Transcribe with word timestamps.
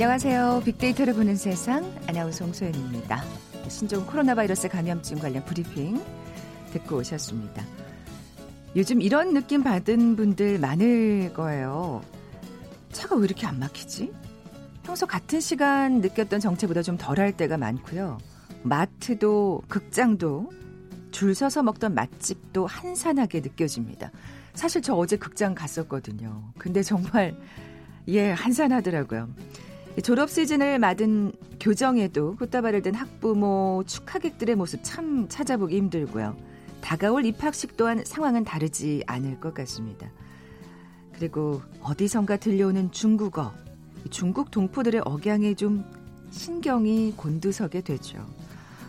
안녕하세요. 0.00 0.62
빅데이터를 0.64 1.12
보는 1.12 1.34
세상 1.34 1.92
아나운서 2.06 2.44
홍소연입니다. 2.44 3.20
신종 3.66 4.06
코로나 4.06 4.36
바이러스 4.36 4.68
감염증 4.68 5.18
관련 5.18 5.44
브리핑 5.44 6.00
듣고 6.72 6.98
오셨습니다. 6.98 7.64
요즘 8.76 9.02
이런 9.02 9.34
느낌 9.34 9.64
받은 9.64 10.14
분들 10.14 10.60
많을 10.60 11.32
거예요. 11.34 12.00
차가 12.92 13.16
왜 13.16 13.24
이렇게 13.24 13.44
안 13.48 13.58
막히지? 13.58 14.12
평소 14.84 15.04
같은 15.04 15.40
시간 15.40 16.00
느꼈던 16.00 16.38
정체보다 16.38 16.82
좀 16.82 16.96
덜 16.96 17.18
할 17.18 17.36
때가 17.36 17.56
많고요. 17.58 18.18
마트도 18.62 19.62
극장도 19.66 20.48
줄 21.10 21.34
서서 21.34 21.64
먹던 21.64 21.94
맛집도 21.96 22.68
한산하게 22.68 23.40
느껴집니다. 23.40 24.12
사실 24.54 24.80
저 24.80 24.94
어제 24.94 25.16
극장 25.16 25.56
갔었거든요. 25.56 26.52
근데 26.56 26.84
정말 26.84 27.36
예 28.06 28.30
한산하더라고요. 28.30 29.28
졸업 30.02 30.30
시즌을 30.30 30.78
맞은 30.78 31.32
교정에도 31.58 32.36
꽃다발을 32.36 32.82
든 32.82 32.94
학부모 32.94 33.82
축하객들의 33.86 34.54
모습 34.54 34.80
참 34.82 35.26
찾아보기 35.28 35.76
힘들고요. 35.76 36.36
다가올 36.80 37.24
입학식 37.24 37.76
또한 37.76 38.04
상황은 38.04 38.44
다르지 38.44 39.02
않을 39.06 39.40
것 39.40 39.54
같습니다. 39.54 40.08
그리고 41.16 41.62
어디선가 41.82 42.36
들려오는 42.36 42.92
중국어, 42.92 43.52
중국 44.10 44.50
동포들의 44.52 45.02
억양에 45.04 45.54
좀 45.54 45.84
신경이 46.30 47.14
곤두서게 47.16 47.80
되죠. 47.80 48.24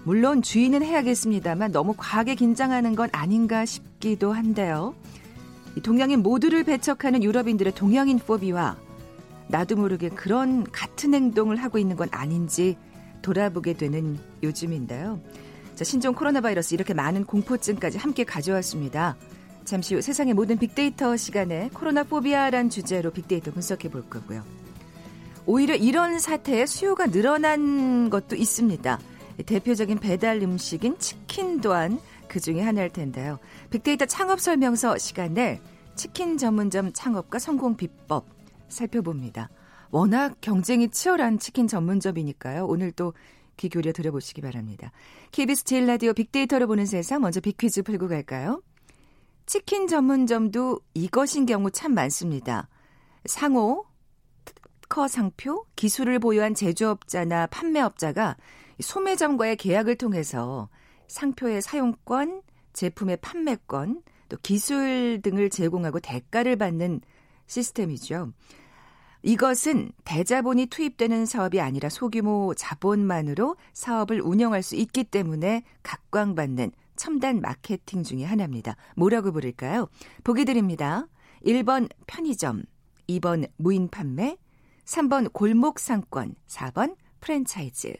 물론 0.03 0.41
주의는 0.41 0.83
해야겠습니다만 0.83 1.71
너무 1.71 1.95
과하게 1.97 2.35
긴장하는 2.35 2.95
건 2.95 3.09
아닌가 3.11 3.65
싶기도 3.65 4.31
한데요. 4.31 4.93
동양인 5.81 6.21
모두를 6.21 6.63
배척하는 6.63 7.23
유럽인들의 7.23 7.73
동양인 7.73 8.19
포비와 8.19 8.77
나도 9.49 9.75
모르게 9.75 10.09
그런 10.09 10.63
같은 10.71 11.13
행동을 11.13 11.57
하고 11.57 11.77
있는 11.77 11.95
건 11.95 12.07
아닌지 12.11 12.77
돌아보게 13.21 13.73
되는 13.73 14.17
요즘인데요. 14.43 15.19
자, 15.75 15.83
신종 15.83 16.13
코로나 16.13 16.39
바이러스 16.39 16.73
이렇게 16.73 16.93
많은 16.93 17.25
공포증까지 17.25 17.97
함께 17.97 18.23
가져왔습니다. 18.23 19.17
잠시 19.65 19.95
후 19.95 20.01
세상의 20.01 20.33
모든 20.33 20.57
빅데이터 20.57 21.17
시간에 21.17 21.69
코로나 21.73 22.03
포비아란 22.03 22.69
주제로 22.69 23.11
빅데이터 23.11 23.51
분석해 23.51 23.89
볼 23.89 24.07
거고요. 24.09 24.43
오히려 25.45 25.75
이런 25.75 26.19
사태에 26.19 26.65
수요가 26.65 27.07
늘어난 27.07 28.09
것도 28.09 28.35
있습니다. 28.35 28.99
대표적인 29.45 29.99
배달 29.99 30.41
음식인 30.41 30.99
치킨 30.99 31.59
또한 31.61 31.99
그 32.27 32.39
중에 32.39 32.61
하나일 32.61 32.89
텐데요. 32.89 33.39
빅데이터 33.71 34.05
창업 34.05 34.39
설명서 34.39 34.97
시간에 34.97 35.59
치킨 35.95 36.37
전문점 36.37 36.93
창업과 36.93 37.39
성공 37.39 37.75
비법 37.75 38.38
살펴봅니다. 38.69 39.49
워낙 39.91 40.37
경쟁이 40.41 40.89
치열한 40.89 41.39
치킨 41.39 41.67
전문점이니까요. 41.67 42.65
오늘 42.65 42.91
또 42.91 43.13
귀 43.59 43.67
기울여 43.67 43.91
들어보시기 43.91 44.39
바랍니다. 44.39 44.93
KBS 45.31 45.65
제일 45.65 45.85
라디오 45.85 46.13
빅데이터를 46.13 46.65
보는 46.65 46.85
세상 46.85 47.21
먼저 47.21 47.41
빅퀴즈 47.41 47.83
풀고 47.83 48.07
갈까요? 48.07 48.63
치킨 49.45 49.87
전문점도 49.87 50.79
이것인 50.93 51.45
경우 51.45 51.69
참 51.69 51.93
많습니다. 51.93 52.69
상호, 53.25 53.85
특허 54.45 55.09
상표, 55.09 55.65
기술을 55.75 56.19
보유한 56.19 56.55
제조업자나 56.55 57.47
판매업자가 57.47 58.37
소매점과의 58.79 59.57
계약을 59.57 59.97
통해서 59.97 60.69
상표의 61.09 61.61
사용권, 61.61 62.41
제품의 62.71 63.17
판매권, 63.17 64.03
또 64.29 64.37
기술 64.41 65.19
등을 65.21 65.49
제공하고 65.49 65.99
대가를 65.99 66.55
받는 66.55 67.01
시스템이죠. 67.45 68.31
이것은 69.21 69.91
대자본이 70.05 70.67
투입되는 70.67 71.25
사업이 71.25 71.59
아니라 71.59 71.89
소규모 71.89 72.53
자본만으로 72.55 73.57
사업을 73.73 74.21
운영할 74.21 74.63
수 74.63 74.75
있기 74.75 75.03
때문에 75.03 75.63
각광받는 75.83 76.71
첨단 76.95 77.41
마케팅 77.41 78.03
중의 78.03 78.25
하나입니다. 78.25 78.75
뭐라고 78.95 79.31
부를까요? 79.31 79.87
보기 80.23 80.45
드립니다. 80.45 81.07
1번 81.45 81.89
편의점, 82.07 82.63
2번 83.09 83.49
무인 83.57 83.87
판매, 83.87 84.37
3번 84.85 85.31
골목 85.31 85.79
상권, 85.79 86.35
4번 86.47 86.95
프랜차이즈. 87.19 87.93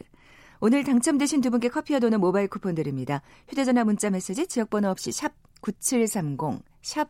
오늘 0.62 0.84
당첨되신 0.84 1.40
두 1.40 1.51
분께 1.51 1.69
커피와 1.69 2.00
도넛 2.00 2.19
모바일 2.19 2.50
쿠폰 2.50 2.75
드립니다. 2.75 3.22
휴대전화 3.47 3.86
문자 3.86 4.09
메시지 4.09 4.47
지역번호 4.47 4.90
없이 4.90 5.12
샵 5.12 5.34
9730, 5.62 6.62
샵 6.81 7.09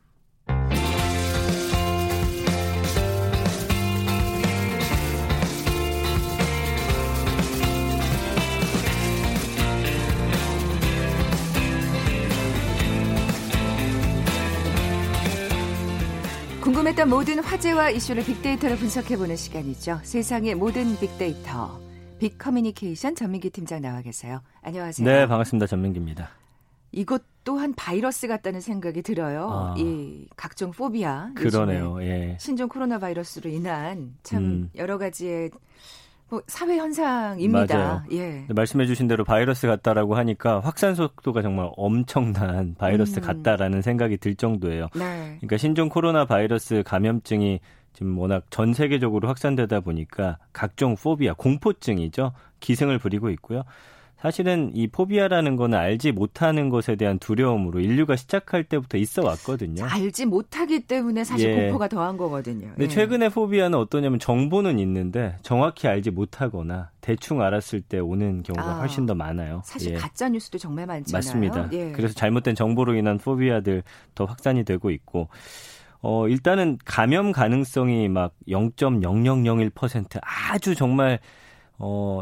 궁금했던 16.81 17.09
모든 17.09 17.39
화제와 17.39 17.91
이슈를 17.91 18.23
빅데이터로 18.23 18.75
분석해보는 18.75 19.35
시간이죠. 19.35 19.99
세상의 20.01 20.55
모든 20.55 20.97
빅데이터. 20.97 21.79
빅커뮤니케이션 22.17 23.13
전민기 23.13 23.51
팀장 23.51 23.81
나와 23.81 24.01
계세요. 24.01 24.41
안녕하세요. 24.63 25.07
네, 25.07 25.27
반갑습니다. 25.27 25.67
전민기입니다. 25.67 26.29
이것 26.91 27.21
또한 27.43 27.73
바이러스 27.75 28.27
같다는 28.27 28.61
생각이 28.61 29.03
들어요. 29.03 29.49
아, 29.51 29.75
이 29.77 30.27
각종 30.35 30.71
포비아. 30.71 31.29
그러네요. 31.35 32.01
예. 32.01 32.35
신종 32.39 32.67
코로나 32.67 32.97
바이러스로 32.97 33.49
인한 33.49 34.15
참 34.23 34.43
음. 34.43 34.69
여러 34.75 34.97
가지의 34.97 35.51
뭐 36.31 36.41
사회 36.47 36.77
현상입니다. 36.77 37.77
맞아요. 37.77 38.03
예. 38.13 38.45
말씀해 38.47 38.85
주신 38.85 39.05
대로 39.07 39.25
바이러스 39.25 39.67
같다라고 39.67 40.15
하니까 40.15 40.61
확산 40.61 40.95
속도가 40.95 41.41
정말 41.41 41.69
엄청난 41.75 42.73
바이러스 42.77 43.19
음. 43.19 43.21
같다라는 43.21 43.81
생각이 43.81 44.15
들 44.15 44.35
정도예요. 44.35 44.87
네. 44.95 45.35
그러니까 45.41 45.57
신종 45.57 45.89
코로나 45.89 46.23
바이러스 46.23 46.83
감염증이 46.85 47.59
지금 47.91 48.17
워낙 48.17 48.45
전 48.49 48.73
세계적으로 48.73 49.27
확산되다 49.27 49.81
보니까 49.81 50.37
각종 50.53 50.95
포비아, 50.95 51.33
공포증이죠. 51.33 52.31
기승을 52.61 52.97
부리고 52.97 53.29
있고요. 53.31 53.63
사실은 54.21 54.69
이 54.75 54.85
포비아라는 54.85 55.55
거는 55.55 55.75
알지 55.75 56.11
못하는 56.11 56.69
것에 56.69 56.95
대한 56.95 57.17
두려움으로 57.17 57.79
인류가 57.79 58.15
시작할 58.15 58.63
때부터 58.63 58.99
있어 58.99 59.23
왔거든요. 59.23 59.83
알지 59.83 60.27
못하기 60.27 60.81
때문에 60.81 61.23
사실 61.23 61.49
예. 61.49 61.55
공포가 61.55 61.87
더한 61.87 62.17
거거든요. 62.17 62.67
근데 62.69 62.83
예. 62.83 62.87
최근에 62.87 63.29
포비아는 63.29 63.79
어떠냐면 63.79 64.19
정보는 64.19 64.77
있는데 64.77 65.37
정확히 65.41 65.87
알지 65.87 66.11
못하거나 66.11 66.91
대충 67.01 67.41
알았을 67.41 67.81
때 67.81 67.97
오는 67.97 68.43
경우가 68.43 68.75
아, 68.75 68.79
훨씬 68.79 69.07
더 69.07 69.15
많아요. 69.15 69.63
사실 69.65 69.93
예. 69.93 69.95
가짜 69.95 70.29
뉴스도 70.29 70.59
정말 70.59 70.85
많잖아요. 70.85 71.17
맞습니다. 71.17 71.69
예. 71.71 71.91
그래서 71.91 72.13
잘못된 72.13 72.53
정보로 72.53 72.93
인한 72.93 73.17
포비아들 73.17 73.81
더 74.13 74.25
확산이 74.25 74.63
되고 74.63 74.91
있고 74.91 75.29
어, 76.03 76.27
일단은 76.27 76.77
감염 76.85 77.31
가능성이 77.31 78.07
막 78.07 78.33
0.0001% 78.47 80.19
아주 80.21 80.75
정말 80.75 81.17
어, 81.79 82.21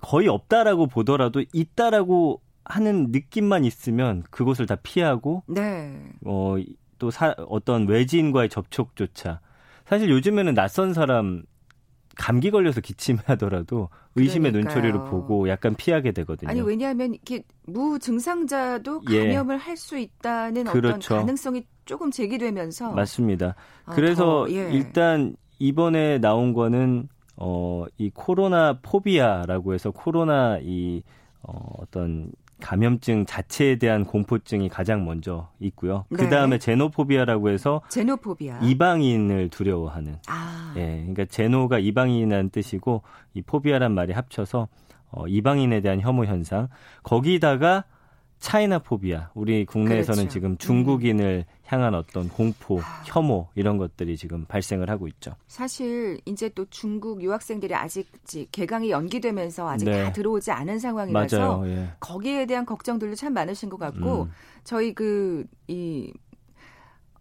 거의 0.00 0.28
없다라고 0.28 0.86
보더라도 0.86 1.42
있다라고 1.52 2.40
하는 2.64 3.08
느낌만 3.10 3.64
있으면 3.64 4.24
그곳을 4.30 4.66
다 4.66 4.76
피하고 4.82 5.42
네. 5.46 6.00
어, 6.24 6.56
또 6.98 7.10
사, 7.10 7.34
어떤 7.48 7.86
외지인과의 7.88 8.48
접촉조차 8.48 9.40
사실 9.86 10.10
요즘에는 10.10 10.54
낯선 10.54 10.92
사람 10.92 11.44
감기 12.16 12.50
걸려서 12.50 12.80
기침하더라도 12.80 13.90
의심의 14.16 14.50
그러니까요. 14.50 14.74
눈초리로 14.74 15.04
보고 15.10 15.48
약간 15.48 15.74
피하게 15.74 16.12
되거든요. 16.12 16.50
아니 16.50 16.60
왜냐하면 16.62 17.14
이렇게 17.14 17.44
무증상자도 17.66 19.02
예. 19.10 19.26
감염을 19.26 19.56
예. 19.56 19.60
할수 19.60 19.98
있다는 19.98 20.64
그렇죠. 20.64 21.14
어떤 21.14 21.26
가능성이 21.26 21.66
조금 21.84 22.10
제기되면서 22.10 22.92
맞습니다. 22.92 23.54
아, 23.84 23.94
그래서 23.94 24.46
더, 24.46 24.50
예. 24.50 24.70
일단 24.72 25.36
이번에 25.58 26.18
나온 26.18 26.54
거는 26.54 27.08
어, 27.36 27.84
이 27.98 28.10
코로나 28.10 28.78
포비아라고 28.80 29.74
해서 29.74 29.90
코로나 29.90 30.58
이 30.62 31.02
어, 31.42 31.70
어떤 31.78 32.32
감염증 32.60 33.26
자체에 33.26 33.76
대한 33.76 34.04
공포증이 34.04 34.68
가장 34.70 35.04
먼저 35.04 35.50
있고요. 35.60 36.06
네. 36.08 36.16
그 36.16 36.30
다음에 36.30 36.58
제노포비아라고 36.58 37.50
해서 37.50 37.82
제노포비아 37.90 38.60
이방인을 38.62 39.50
두려워하는. 39.50 40.16
아. 40.26 40.72
예, 40.76 40.98
그러니까 41.00 41.26
제노가 41.26 41.78
이방인이라는 41.78 42.50
뜻이고 42.50 43.02
이 43.34 43.42
포비아란 43.42 43.92
말이 43.92 44.12
합쳐서 44.14 44.68
어, 45.10 45.26
이방인에 45.28 45.82
대한 45.82 46.00
혐오 46.00 46.24
현상. 46.24 46.68
거기다가 47.02 47.84
차이나 48.38 48.78
포비아. 48.78 49.30
우리 49.34 49.64
국내에서는 49.64 50.20
그렇죠. 50.20 50.32
지금 50.32 50.56
중국인을 50.56 51.44
향한 51.66 51.94
어떤 51.94 52.28
공포, 52.28 52.80
혐오 53.04 53.48
이런 53.54 53.76
것들이 53.76 54.16
지금 54.16 54.44
발생을 54.44 54.88
하고 54.88 55.08
있죠. 55.08 55.32
사실 55.48 56.20
이제 56.24 56.48
또 56.50 56.64
중국 56.70 57.22
유학생들이 57.22 57.74
아직 57.74 58.08
지- 58.24 58.48
개강이 58.52 58.90
연기되면서 58.90 59.68
아직 59.68 59.86
네. 59.86 60.04
다 60.04 60.12
들어오지 60.12 60.52
않은 60.52 60.78
상황이라서. 60.78 61.68
예. 61.68 61.88
거기에 61.98 62.46
대한 62.46 62.64
걱정들도 62.64 63.16
참 63.16 63.32
많으신 63.34 63.68
것 63.68 63.78
같고 63.78 64.22
음. 64.24 64.30
저희 64.62 64.94
그이 64.94 66.12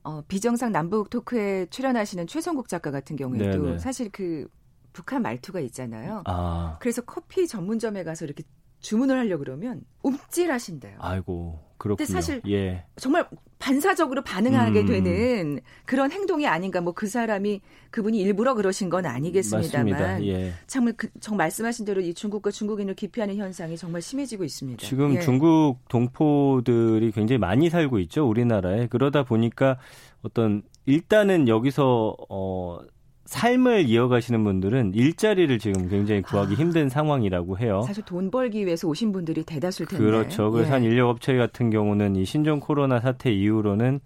어, 0.03 0.21
비정상 0.27 0.71
남북 0.71 1.09
토크에 1.09 1.65
출연하시는 1.71 2.27
최성국 2.27 2.67
작가 2.67 2.91
같은 2.91 3.15
경우에도 3.15 3.63
네네. 3.63 3.79
사실 3.79 4.09
그 4.11 4.47
북한 4.93 5.23
말투가 5.23 5.59
있잖아요. 5.61 6.21
아, 6.25 6.77
그래서 6.79 7.01
커피 7.01 7.47
전문점에 7.47 8.03
가서 8.03 8.25
이렇게 8.25 8.43
주문을 8.79 9.17
하려 9.17 9.37
고 9.37 9.43
그러면 9.43 9.81
움찔하신대요. 10.03 10.97
아이고 10.99 11.59
그렇군요. 11.77 12.07
사실 12.07 12.41
예. 12.47 12.83
정말 12.95 13.27
반사적으로 13.59 14.23
반응하게 14.23 14.81
음. 14.81 14.85
되는 14.85 15.59
그런 15.85 16.11
행동이 16.11 16.47
아닌가. 16.47 16.81
뭐 16.81 16.93
그 16.93 17.07
사람이 17.07 17.61
그분이 17.91 18.17
일부러 18.19 18.53
그러신 18.55 18.89
건 18.89 19.05
아니겠습니다만. 19.05 20.25
예. 20.25 20.53
정말 20.65 20.93
그, 20.97 21.09
정 21.19 21.37
말씀하신 21.37 21.85
대로 21.85 22.01
이 22.01 22.13
중국과 22.13 22.51
중국인을 22.51 22.95
기피하는 22.95 23.35
현상이 23.35 23.77
정말 23.77 24.01
심해지고 24.01 24.43
있습니다. 24.43 24.85
지금 24.85 25.15
예. 25.15 25.19
중국 25.19 25.79
동포들이 25.89 27.11
굉장히 27.11 27.37
많이 27.37 27.69
살고 27.69 27.99
있죠, 27.99 28.27
우리나라에. 28.27 28.87
그러다 28.87 29.23
보니까 29.23 29.77
어떤 30.21 30.63
일단은 30.85 31.47
여기서 31.47 32.15
어 32.29 32.79
삶을 33.25 33.87
이어가시는 33.87 34.43
분들은 34.43 34.93
일자리를 34.93 35.57
지금 35.59 35.89
굉장히 35.89 36.21
구하기 36.21 36.53
아. 36.53 36.57
힘든 36.57 36.89
상황이라고 36.89 37.57
해요. 37.57 37.81
사실 37.85 38.03
돈 38.05 38.29
벌기 38.29 38.65
위해서 38.65 38.87
오신 38.87 39.11
분들이 39.11 39.43
대다수일 39.43 39.89
텐데. 39.89 40.03
그렇죠. 40.03 40.51
그래서 40.51 40.69
예. 40.69 40.73
한 40.73 40.83
인력업체 40.83 41.35
같은 41.35 41.69
경우는 41.69 42.15
이 42.15 42.25
신종 42.25 42.59
코로나 42.59 42.99
사태 42.99 43.31
이후로는 43.31 43.99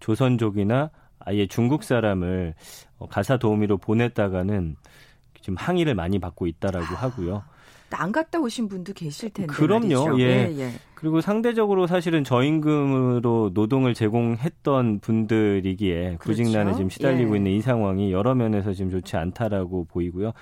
조선족이나 0.00 0.90
아예 1.20 1.46
중국 1.46 1.82
사람을 1.82 2.54
어, 2.98 3.06
가사 3.08 3.38
도우미로 3.38 3.78
보냈다가는 3.78 4.76
지금 5.40 5.56
항의를 5.56 5.94
많이 5.94 6.18
받고 6.18 6.46
있다라고 6.46 6.94
하고요. 6.94 7.44
안 7.90 8.12
갔다 8.12 8.38
오신 8.40 8.68
분도 8.68 8.92
계실 8.92 9.30
텐데. 9.30 9.52
그럼요. 9.52 9.80
말이죠. 9.80 10.20
예. 10.20 10.24
예, 10.24 10.58
예. 10.58 10.70
그리고 10.94 11.20
상대적으로 11.20 11.86
사실은 11.86 12.24
저임금으로 12.24 13.50
노동을 13.54 13.94
제공했던 13.94 15.00
분들이기에 15.00 16.16
구직난에 16.20 16.64
그렇죠. 16.64 16.76
지금 16.78 16.90
시달리고 16.90 17.34
예. 17.34 17.36
있는 17.38 17.52
이 17.52 17.60
상황이 17.60 18.12
여러 18.12 18.34
면에서 18.34 18.72
지금 18.72 18.90
좋지 18.90 19.16
않다라고 19.16 19.84
보이고요. 19.84 20.32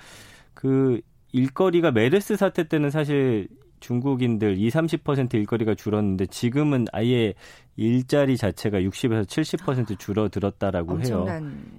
그 0.53 1.01
일거리가 1.33 1.91
메르스 1.91 2.37
사태 2.37 2.67
때는 2.67 2.89
사실 2.89 3.47
중국인들 3.81 4.57
2, 4.57 4.69
30% 4.69 5.33
일거리가 5.35 5.75
줄었는데 5.75 6.27
지금은 6.27 6.85
아예 6.91 7.33
일자리 7.75 8.37
자체가 8.37 8.79
60에서 8.79 9.25
70% 9.27 9.99
줄어들었다라고 9.99 11.01
해요. 11.01 11.25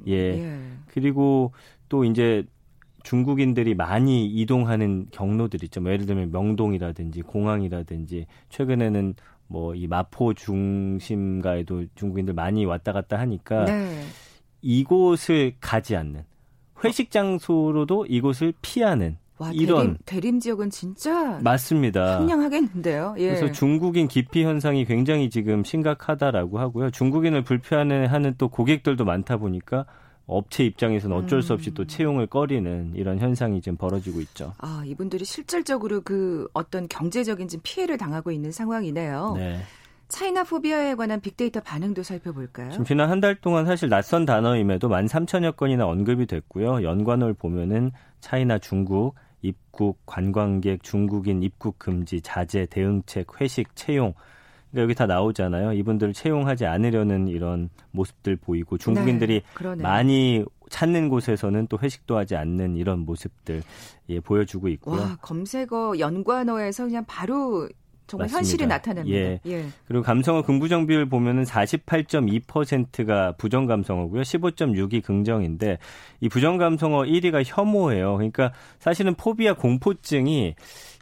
예. 0.07 0.13
예. 0.13 0.59
그리고 0.89 1.53
또 1.89 2.05
이제 2.05 2.45
중국인들이 3.07 3.77
많이 3.77 4.27
이동하는 4.27 5.07
경로들 5.13 5.63
있죠. 5.65 5.81
뭐 5.81 5.93
예를 5.93 6.07
들면 6.07 6.33
명동이라든지 6.33 7.23
공항이라든지 7.23 8.27
최근에는 8.49 9.15
뭐 9.47 9.75
이 9.77 9.87
마포 9.87 10.35
중심가에도 10.35 11.85
중국인들 11.95 12.35
많이 12.35 12.65
왔다 12.65 12.93
갔다 12.93 13.17
하니까 13.21 13.65
네. 13.67 14.03
이곳을 14.61 15.55
가지 15.61 15.95
않는 15.95 16.25
회식 16.85 17.13
장소로도 17.13 18.07
이곳을 18.07 18.53
피하는 18.61 19.19
와, 19.39 19.53
이런 19.53 19.79
대림, 19.79 19.97
대림 20.07 20.41
지역은 20.41 20.71
진짜 20.71 21.39
맞습니다. 21.45 22.19
황량하겠는데요. 22.19 23.15
예. 23.19 23.27
그래서 23.29 23.53
중국인 23.53 24.09
기피 24.09 24.43
현상이 24.43 24.85
굉장히 24.85 25.31
지금 25.31 25.63
심각하다라고 25.63 26.59
하고요. 26.59 26.91
중국인을 26.91 27.45
불편해하는 27.45 28.35
또 28.37 28.49
고객들도 28.49 29.05
많다 29.05 29.37
보니까 29.37 29.87
업체 30.27 30.65
입장에서는 30.65 31.17
어쩔 31.17 31.43
수 31.43 31.53
없이 31.53 31.73
또 31.73 31.83
음. 31.83 31.87
채용을 31.87 32.27
꺼리는 32.27 32.93
이런 32.95 33.19
현상이 33.19 33.61
지금 33.61 33.77
벌어지고 33.77 34.21
있죠. 34.23 34.53
아, 34.59 34.83
이분들이 34.85 35.25
실질적으로 35.25 36.01
그 36.01 36.49
어떤 36.53 36.89
경제적인 36.89 37.49
지금 37.49 37.63
피해를 37.63 37.97
당하고 37.97 38.31
있는 38.33 38.51
상황이네요. 38.51 39.35
네. 39.37 39.61
차이나 40.09 40.45
포비아에 40.45 40.95
관한 40.95 41.21
빅데이터 41.21 41.61
반응도 41.61 42.03
살펴볼까요? 42.05 42.71
지금 42.71 42.85
지난 42.85 43.11
한 43.11 43.21
달 43.21 43.35
동안 43.35 43.67
사실 43.67 43.89
낯선 43.89 44.25
단어임에도 44.25 44.89
13,000여 44.89 45.57
건이나 45.57 45.87
언급이 45.87 46.27
됐고요. 46.27 46.83
연관어를 46.85 47.35
보면은 47.35 47.91
차이나 48.21 48.59
중국, 48.59 49.15
입국, 49.43 49.99
관광객, 50.07 50.83
중국인 50.83 51.43
입국 51.43 51.79
금지, 51.79 52.21
자제, 52.21 52.67
대응책, 52.67 53.41
회식, 53.41 53.75
채용. 53.77 54.15
그러니까 54.77 54.83
여기 54.83 54.95
다 54.95 55.07
나오잖아요. 55.07 55.73
이분들을 55.73 56.13
채용하지 56.13 56.67
않으려는 56.67 57.29
이런 57.29 57.71
모습들 57.93 58.37
보이고 58.37 58.77
중국인들이 58.77 59.43
네. 59.63 59.75
많이 59.77 60.45
찾는 60.69 61.09
곳에서는 61.09 61.67
또 61.69 61.79
회식도 61.79 62.17
하지 62.17 62.37
않는 62.37 62.77
이런 62.77 63.01
모습들 63.01 63.63
예, 64.11 64.21
보여주고 64.21 64.69
있고요. 64.69 65.01
와, 65.01 65.17
검색어 65.23 65.99
연관어에서 65.99 66.85
그냥 66.85 67.05
바로 67.07 67.69
정말 68.07 68.27
맞습니다. 68.27 68.39
현실이 68.39 68.67
나타납니다. 68.67 69.17
예. 69.17 69.41
예. 69.47 69.67
그리고 69.87 70.03
감성어 70.03 70.43
긍부정 70.43 70.87
비율 70.87 71.09
보면은 71.09 71.45
48.2%가 71.45 73.33
부정 73.37 73.67
감성어고요. 73.67 74.23
15.6이 74.23 75.03
긍정인데 75.03 75.79
이 76.21 76.29
부정 76.29 76.57
감성어 76.57 77.03
1위가 77.03 77.43
혐오예요. 77.45 78.17
그러니까 78.17 78.53
사실은 78.79 79.15
포비아 79.15 79.55
공포증이 79.55 80.55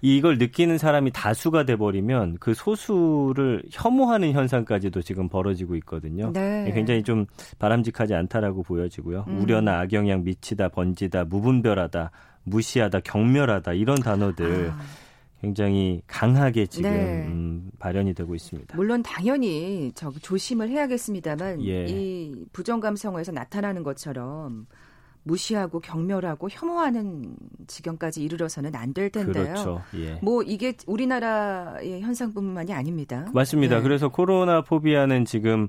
이걸 0.02 0.36
느끼는 0.38 0.76
사람이 0.76 1.12
다수가 1.12 1.64
돼 1.64 1.76
버리면 1.76 2.36
그 2.38 2.52
소수를 2.52 3.62
혐오하는 3.70 4.32
현상까지도 4.32 5.00
지금 5.00 5.28
벌어지고 5.28 5.76
있거든요. 5.76 6.30
네. 6.32 6.70
굉장히 6.74 7.02
좀 7.02 7.26
바람직하지 7.58 8.14
않다라고 8.14 8.62
보여지고요. 8.62 9.24
음. 9.28 9.40
우려나 9.40 9.80
악영향 9.80 10.24
미치다, 10.24 10.68
번지다, 10.68 11.24
무분별하다, 11.24 12.10
무시하다, 12.44 13.00
경멸하다 13.00 13.72
이런 13.72 13.96
단어들 13.96 14.72
아, 14.72 14.80
굉장히 15.44 16.00
강하게 16.06 16.66
지금 16.66 16.90
네. 16.90 17.26
음, 17.26 17.70
발현이 17.78 18.14
되고 18.14 18.34
있습니다. 18.34 18.76
물론 18.76 19.02
당연히 19.02 19.92
저 19.94 20.10
조심을 20.10 20.70
해야겠습니다만 20.70 21.62
예. 21.64 21.84
이 21.86 22.44
부정 22.52 22.80
감성어에서 22.80 23.32
나타나는 23.32 23.82
것처럼 23.82 24.66
무시하고 25.26 25.80
경멸하고 25.80 26.48
혐오하는 26.50 27.36
지경까지 27.66 28.22
이르러서는 28.22 28.74
안 28.74 28.92
될 28.94 29.10
텐데요. 29.10 29.44
그렇죠. 29.44 29.82
예. 29.96 30.18
뭐 30.22 30.42
이게 30.42 30.74
우리나라의 30.86 32.00
현상뿐만이 32.02 32.72
아닙니다. 32.72 33.26
맞습니다. 33.34 33.78
예. 33.78 33.80
그래서 33.80 34.08
코로나 34.08 34.60
포비아는 34.62 35.24
지금 35.24 35.68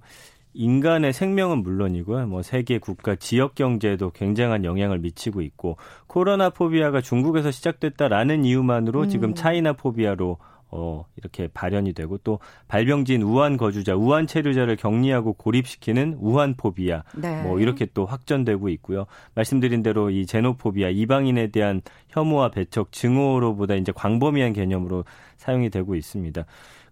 인간의 0.56 1.14
생명은 1.14 1.60
물론이고요. 1.64 2.28
뭐 2.28 2.42
세계 2.42 2.80
국가 2.80 3.16
지역 3.16 3.56
경제에도 3.56 4.10
굉장한 4.10 4.64
영향을 4.64 5.00
미치고 5.00 5.42
있고 5.42 5.78
코로나 6.08 6.50
포비아가 6.50 7.02
중국에서 7.02 7.52
시작됐다라는 7.52 8.46
이유만으로 8.46 9.02
음. 9.02 9.10
지금 9.10 9.34
차이나 9.36 9.74
포비아로 9.74 10.38
어, 10.72 11.06
이렇게 11.16 11.48
발현이 11.48 11.94
되고 11.94 12.18
또 12.18 12.40
발병지인 12.68 13.22
우한 13.22 13.56
거주자, 13.56 13.96
우한 13.96 14.28
체류자를 14.28 14.76
격리하고 14.76 15.34
고립시키는 15.34 16.18
우한 16.20 16.56
포비아 16.56 17.04
네. 17.16 17.44
뭐 17.44 17.60
이렇게 17.60 17.88
또 17.94 18.06
확전되고 18.06 18.68
있고요. 18.70 19.06
말씀드린 19.36 19.84
대로 19.84 20.10
이 20.10 20.26
제노포비아 20.26 20.90
이방인에 20.90 21.48
대한 21.48 21.82
혐오와 22.10 22.50
배척, 22.50 22.92
증오로보다 22.92 23.76
이제 23.76 23.92
광범위한 23.94 24.54
개념으로 24.54 25.06
사용이 25.38 25.70
되고 25.70 25.96
있습니다. 25.96 26.46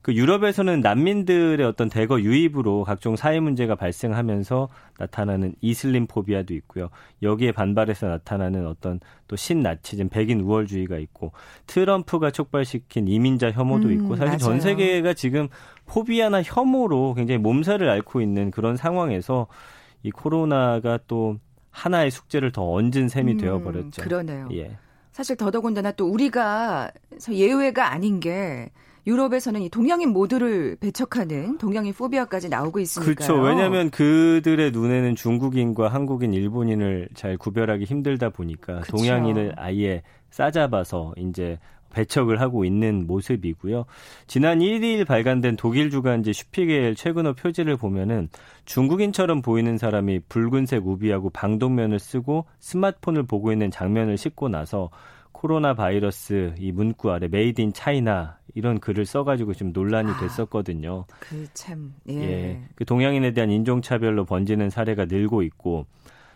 그 0.03 0.13
유럽에서는 0.13 0.81
난민들의 0.81 1.65
어떤 1.65 1.87
대거 1.87 2.19
유입으로 2.19 2.83
각종 2.83 3.15
사회 3.15 3.39
문제가 3.39 3.75
발생하면서 3.75 4.67
나타나는 4.99 5.55
이슬림 5.61 6.07
포비아도 6.07 6.53
있고요. 6.55 6.89
여기에 7.21 7.53
반발해서 7.53 8.07
나타나는 8.07 8.67
어떤 8.67 8.99
또 9.29 9.37
신나치즘, 9.37 10.09
백인 10.09 10.41
우월주의가 10.41 10.97
있고 10.97 11.31
트럼프가 11.67 12.31
촉발시킨 12.31 13.07
이민자 13.07 13.51
혐오도 13.51 13.87
음, 13.87 13.93
있고 13.93 14.17
사실 14.17 14.25
맞아요. 14.25 14.37
전 14.39 14.59
세계가 14.59 15.13
지금 15.13 15.47
포비아나 15.85 16.43
혐오로 16.43 17.13
굉장히 17.13 17.39
몸살을 17.39 17.89
앓고 17.89 18.19
있는 18.19 18.51
그런 18.51 18.75
상황에서 18.75 19.47
이 20.03 20.11
코로나가 20.11 20.99
또 21.07 21.37
하나의 21.71 22.11
숙제를 22.11 22.51
더 22.51 22.69
얹은 22.73 23.07
셈이 23.07 23.31
음, 23.31 23.37
되어버렸죠. 23.37 24.01
그러네요. 24.01 24.49
예. 24.51 24.77
사실 25.13 25.37
더더군다나 25.37 25.93
또 25.93 26.07
우리가 26.09 26.91
예외가 27.31 27.91
아닌 27.93 28.19
게 28.19 28.69
유럽에서는 29.05 29.61
이 29.61 29.69
동양인 29.69 30.09
모두를 30.09 30.77
배척하는 30.79 31.57
동양인 31.57 31.93
포비아까지 31.93 32.49
나오고 32.49 32.79
있으니까요. 32.79 33.15
그렇죠. 33.15 33.41
왜냐하면 33.41 33.89
그들의 33.89 34.71
눈에는 34.71 35.15
중국인과 35.15 35.89
한국인, 35.89 36.33
일본인을 36.33 37.09
잘 37.13 37.37
구별하기 37.37 37.83
힘들다 37.83 38.29
보니까 38.29 38.79
그쵸. 38.81 38.97
동양인을 38.97 39.53
아예 39.57 40.03
싸잡아서 40.29 41.13
이제 41.17 41.59
배척을 41.93 42.41
하고 42.41 42.65
있는 42.65 43.05
모습이고요. 43.07 43.85
지난 44.27 44.59
1일 44.59 45.05
발간된 45.05 45.57
독일 45.57 45.91
주간지 45.91 46.33
슈피겔 46.33 46.95
최근호 46.95 47.33
표지를 47.33 47.77
보면은 47.77 48.29
중국인처럼 48.65 49.41
보이는 49.41 49.77
사람이 49.77 50.21
붉은색 50.27 50.87
우비하고 50.87 51.29
방독면을 51.29 51.99
쓰고 51.99 52.45
스마트폰을 52.59 53.23
보고 53.23 53.51
있는 53.51 53.69
장면을 53.69 54.17
싣고 54.17 54.49
나서 54.49 54.89
코로나 55.31 55.73
바이러스 55.73 56.53
이 56.57 56.71
문구 56.71 57.11
아래 57.11 57.27
Made 57.27 57.61
in 57.61 57.73
China 57.73 58.37
이런 58.53 58.79
글을 58.79 59.05
써가지고 59.05 59.53
좀 59.53 59.71
논란이 59.73 60.11
아, 60.11 60.19
됐었거든요. 60.19 61.05
그 61.19 61.47
참, 61.53 61.93
예. 62.09 62.13
예. 62.13 62.61
그 62.75 62.85
동양인에 62.85 63.31
대한 63.31 63.49
인종차별로 63.49 64.25
번지는 64.25 64.69
사례가 64.69 65.05
늘고 65.05 65.41
있고, 65.43 65.85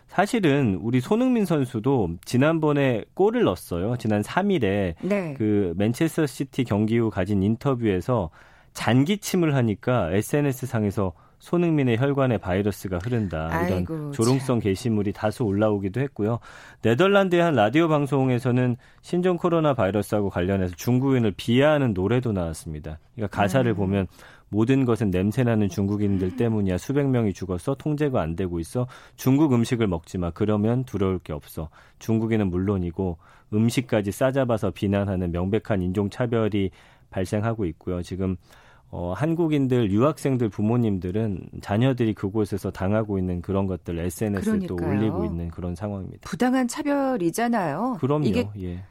사실은 0.07 0.79
우리 0.81 0.99
손흥민 1.01 1.45
선수도 1.45 2.09
지난번에 2.23 3.03
골을 3.13 3.43
넣었어요. 3.43 3.97
지난 3.97 4.21
3일에 4.21 4.95
네. 5.01 5.33
그 5.37 5.73
맨체스터 5.77 6.25
시티 6.25 6.63
경기 6.63 6.97
후 6.97 7.09
가진 7.09 7.43
인터뷰에서 7.43 8.29
잔기침을 8.73 9.53
하니까 9.55 10.11
SNS 10.13 10.65
상에서 10.65 11.13
손흥민의 11.39 11.97
혈관에 11.97 12.37
바이러스가 12.37 12.99
흐른다 13.03 13.65
이런 13.65 13.79
아이고, 13.79 14.11
조롱성 14.11 14.59
게시물이 14.59 15.13
다수 15.13 15.43
올라오기도 15.43 16.01
했고요. 16.01 16.39
네덜란드의 16.81 17.41
한 17.41 17.55
라디오 17.55 17.87
방송에서는 17.87 18.75
신종 19.01 19.37
코로나 19.37 19.73
바이러스하고 19.73 20.29
관련해서 20.29 20.75
중국인을 20.75 21.33
비하하는 21.37 21.93
노래도 21.93 22.31
나왔습니다. 22.31 22.99
그러니까 23.15 23.35
가사를 23.35 23.71
음. 23.71 23.75
보면 23.75 24.07
모든 24.49 24.85
것은 24.85 25.09
냄새나는 25.09 25.69
중국인들 25.69 26.37
때문이야. 26.37 26.77
수백 26.77 27.07
명이 27.07 27.33
죽어서 27.33 27.75
통제가 27.75 28.21
안 28.21 28.35
되고 28.35 28.59
있어. 28.59 28.87
중국 29.15 29.53
음식을 29.53 29.87
먹지 29.87 30.17
마. 30.17 30.31
그러면 30.31 30.85
두려울 30.85 31.19
게 31.19 31.33
없어. 31.33 31.69
중국인은 31.99 32.49
물론이고 32.49 33.17
음식까지 33.53 34.11
싸잡아서 34.11 34.71
비난하는 34.71 35.31
명백한 35.31 35.81
인종차별이 35.81 36.71
발생하고 37.09 37.65
있고요. 37.65 38.01
지금 38.01 38.37
어, 38.89 39.13
한국인들, 39.13 39.91
유학생들, 39.91 40.49
부모님들은 40.49 41.49
자녀들이 41.61 42.13
그곳에서 42.13 42.71
당하고 42.71 43.17
있는 43.19 43.41
그런 43.41 43.67
것들 43.67 43.99
SNS에 43.99 44.59
또 44.67 44.75
올리고 44.75 45.25
있는 45.25 45.49
그런 45.49 45.75
상황입니다. 45.75 46.29
부당한 46.29 46.67
차별이잖아요. 46.67 47.97
그럼요. 47.99 48.25
이게 48.25 48.47
예. 48.59 48.83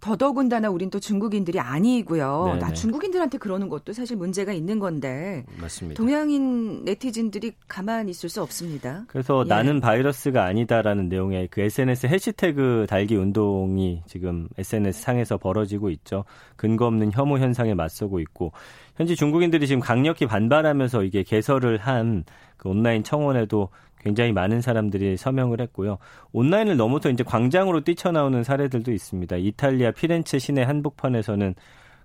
더더군다나 0.00 0.70
우린 0.70 0.90
또 0.90 1.00
중국인들이 1.00 1.58
아니고요. 1.58 2.44
네네. 2.46 2.58
나 2.60 2.72
중국인들한테 2.72 3.38
그러는 3.38 3.68
것도 3.68 3.92
사실 3.92 4.16
문제가 4.16 4.52
있는 4.52 4.78
건데. 4.78 5.44
맞습니다. 5.60 6.00
동양인 6.00 6.84
네티즌들이 6.84 7.52
가만히 7.66 8.10
있을 8.10 8.28
수 8.28 8.42
없습니다. 8.42 9.04
그래서 9.08 9.42
예. 9.44 9.48
나는 9.48 9.80
바이러스가 9.80 10.44
아니다라는 10.44 11.08
내용의 11.08 11.48
그 11.50 11.60
SNS 11.60 12.06
해시태그 12.06 12.86
달기 12.88 13.16
운동이 13.16 14.02
지금 14.06 14.48
SNS 14.56 15.00
상에서 15.00 15.36
벌어지고 15.36 15.90
있죠. 15.90 16.24
근거 16.56 16.86
없는 16.86 17.12
혐오 17.12 17.38
현상에 17.38 17.74
맞서고 17.74 18.20
있고 18.20 18.52
현지 18.96 19.16
중국인들이 19.16 19.66
지금 19.66 19.80
강력히 19.80 20.26
반발하면서 20.26 21.04
이게 21.04 21.22
개설을 21.22 21.78
한 21.78 22.24
그 22.58 22.68
온라인 22.68 23.02
청원에도 23.02 23.70
굉장히 24.00 24.32
많은 24.32 24.60
사람들이 24.60 25.16
서명을 25.16 25.60
했고요. 25.60 25.98
온라인을 26.32 26.76
넘어서 26.76 27.10
이제 27.10 27.24
광장으로 27.24 27.82
뛰쳐나오는 27.82 28.42
사례들도 28.44 28.92
있습니다. 28.92 29.36
이탈리아 29.36 29.90
피렌체 29.90 30.38
시내 30.38 30.62
한복판에서는 30.62 31.54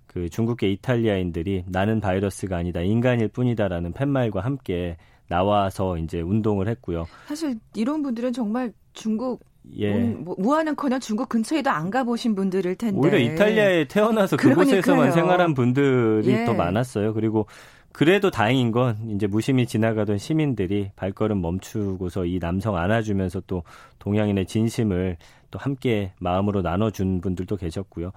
그 0.06 0.28
중국계 0.28 0.70
이탈리아인들이 0.70 1.64
나는 1.66 2.00
바이러스가 2.00 2.58
아니다 2.58 2.80
인간일 2.80 3.28
뿐이다라는 3.28 3.92
팻말과 3.92 4.40
함께 4.40 4.96
나와서 5.28 5.98
이제 5.98 6.20
운동을 6.20 6.68
했고요. 6.68 7.06
사실 7.26 7.58
이런 7.74 8.02
분들은 8.02 8.32
정말 8.32 8.72
중국 8.92 9.40
예. 9.78 9.94
뭐, 9.94 10.36
무한은커녕 10.38 11.00
중국 11.00 11.28
근처에도 11.28 11.70
안 11.70 11.90
가보신 11.90 12.34
분들일 12.34 12.76
텐데 12.76 12.98
오히려 12.98 13.18
이탈리아에 13.18 13.86
태어나서 13.88 14.36
그곳에서만 14.36 15.12
생활한 15.12 15.54
분들이 15.54 16.30
예. 16.32 16.44
더 16.44 16.52
많았어요. 16.52 17.14
그리고 17.14 17.46
그래도 17.94 18.28
다행인 18.32 18.72
건 18.72 18.96
이제 19.14 19.28
무심히 19.28 19.66
지나가던 19.66 20.18
시민들이 20.18 20.90
발걸음 20.96 21.40
멈추고서 21.40 22.26
이 22.26 22.40
남성 22.40 22.76
안아주면서 22.76 23.42
또 23.46 23.62
동양인의 24.00 24.46
진심을 24.46 25.16
또 25.52 25.60
함께 25.60 26.10
마음으로 26.18 26.60
나눠준 26.60 27.20
분들도 27.20 27.54
계셨고요. 27.54 28.10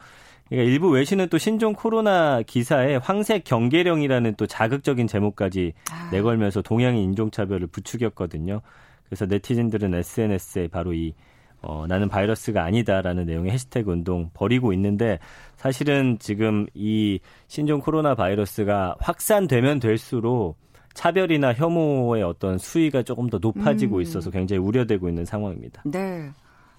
그러니까 0.49 0.71
일부 0.71 0.89
외신은 0.89 1.29
또 1.29 1.37
신종 1.37 1.73
코로나 1.73 2.41
기사에 2.41 2.95
황색 2.95 3.43
경계령이라는 3.43 4.33
또 4.35 4.47
자극적인 4.47 5.05
제목까지 5.05 5.73
아. 5.91 6.09
내걸면서 6.11 6.63
동양인 6.63 7.03
인종차별을 7.03 7.67
부추겼거든요. 7.67 8.61
그래서 9.05 9.27
네티즌들은 9.27 9.93
SNS에 9.93 10.69
바로 10.69 10.95
이 10.95 11.13
어, 11.61 11.85
나는 11.87 12.07
바이러스가 12.07 12.63
아니다라는 12.63 13.25
내용의 13.25 13.51
해시태그 13.51 13.91
운동 13.91 14.29
벌이고 14.33 14.73
있는데 14.73 15.19
사실은 15.55 16.17
지금 16.19 16.65
이 16.73 17.19
신종 17.47 17.79
코로나 17.79 18.15
바이러스가 18.15 18.95
확산되면 18.99 19.79
될수록 19.79 20.57
차별이나 20.93 21.53
혐오의 21.53 22.23
어떤 22.23 22.57
수위가 22.57 23.03
조금 23.03 23.29
더 23.29 23.37
높아지고 23.37 23.97
음. 23.97 24.01
있어서 24.01 24.31
굉장히 24.31 24.61
우려되고 24.61 25.07
있는 25.07 25.25
상황입니다. 25.25 25.83
네. 25.85 26.31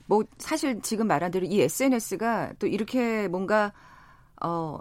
뭐 0.07 0.25
사실 0.39 0.81
지금 0.81 1.07
말한 1.07 1.31
대로 1.31 1.47
이 1.47 1.61
SNS가 1.61 2.55
또 2.59 2.67
이렇게 2.67 3.29
뭔가 3.29 3.73
어 4.43 4.79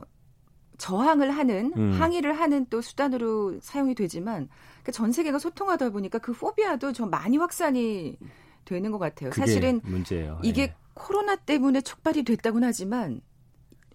저항을 0.77 1.31
하는 1.31 1.73
음. 1.75 1.91
항의를 1.91 2.33
하는 2.33 2.65
또 2.69 2.81
수단으로 2.81 3.59
사용이 3.61 3.93
되지만 3.93 4.47
그러니까 4.75 4.91
전 4.91 5.11
세계가 5.11 5.37
소통하다 5.39 5.89
보니까 5.89 6.19
그 6.19 6.33
포비아도 6.33 6.93
좀 6.93 7.09
많이 7.09 7.37
확산이 7.37 8.17
되는 8.67 8.91
것 8.91 8.99
같아요. 8.99 9.31
사실은 9.31 9.81
문제예요. 9.83 10.39
이게 10.43 10.67
네. 10.67 10.75
코로나 10.93 11.35
때문에 11.35 11.81
촉발이 11.81 12.23
됐다고는 12.23 12.67
하지만 12.67 13.21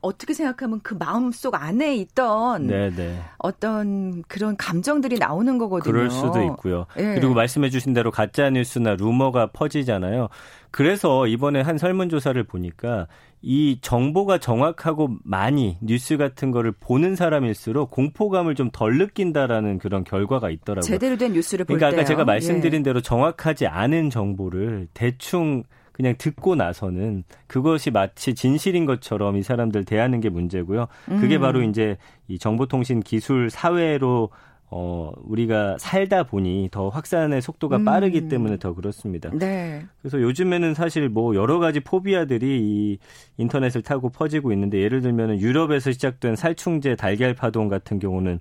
어떻게 0.02 0.34
생각하면 0.34 0.80
그 0.82 0.94
마음속 0.94 1.54
안에 1.54 1.94
있던 1.96 2.66
네네. 2.66 2.96
네. 2.96 3.18
어떤 3.38 4.22
그런 4.24 4.56
감정들이 4.56 5.18
나오는 5.18 5.56
거거든요. 5.58 5.92
그럴 5.92 6.10
수도 6.10 6.42
있고요. 6.42 6.86
네. 6.96 7.14
그리고 7.14 7.34
말씀해 7.34 7.70
주신 7.70 7.94
대로 7.94 8.10
가짜 8.10 8.50
뉴스나 8.50 8.96
루머가 8.96 9.46
퍼지잖아요. 9.52 10.28
그래서 10.72 11.26
이번에 11.26 11.60
한 11.60 11.78
설문조사를 11.78 12.42
보니까 12.44 13.06
이 13.42 13.78
정보가 13.80 14.38
정확하고 14.38 15.16
많이 15.24 15.76
뉴스 15.80 16.16
같은 16.16 16.50
거를 16.50 16.72
보는 16.72 17.16
사람일수록 17.16 17.90
공포감을 17.90 18.54
좀 18.54 18.72
덜 18.72 18.98
느낀다라는 18.98 19.78
그런 19.78 20.02
결과가 20.02 20.50
있더라고요. 20.50 20.82
제대로 20.82 21.16
된 21.16 21.32
뉴스를 21.32 21.64
볼 21.64 21.76
그러니까 21.76 22.00
아까 22.00 22.06
제가 22.06 22.24
말씀드린 22.24 22.80
예. 22.80 22.82
대로 22.84 23.00
정확하지 23.00 23.66
않은 23.66 24.10
정보를 24.10 24.88
대충 24.94 25.62
그냥 25.92 26.14
듣고 26.18 26.54
나서는 26.54 27.24
그것이 27.46 27.90
마치 27.90 28.34
진실인 28.34 28.86
것처럼 28.86 29.36
이 29.36 29.42
사람들 29.42 29.84
대하는 29.84 30.20
게 30.20 30.28
문제고요. 30.28 30.88
그게 31.06 31.36
음. 31.36 31.40
바로 31.40 31.62
이제 31.62 31.96
이 32.28 32.38
정보통신 32.38 33.00
기술 33.00 33.50
사회로 33.50 34.30
어, 34.74 35.12
우리가 35.24 35.76
살다 35.78 36.22
보니 36.22 36.70
더 36.72 36.88
확산의 36.88 37.42
속도가 37.42 37.76
음. 37.76 37.84
빠르기 37.84 38.28
때문에 38.28 38.56
더 38.56 38.72
그렇습니다. 38.72 39.30
네. 39.34 39.84
그래서 40.00 40.22
요즘에는 40.22 40.72
사실 40.72 41.10
뭐 41.10 41.34
여러 41.34 41.58
가지 41.58 41.80
포비아들이 41.80 42.58
이 42.62 42.98
인터넷을 43.36 43.82
타고 43.82 44.08
퍼지고 44.08 44.50
있는데 44.52 44.78
예를 44.78 45.02
들면은 45.02 45.40
유럽에서 45.40 45.92
시작된 45.92 46.36
살충제 46.36 46.96
달걀 46.96 47.34
파동 47.34 47.68
같은 47.68 47.98
경우는 47.98 48.40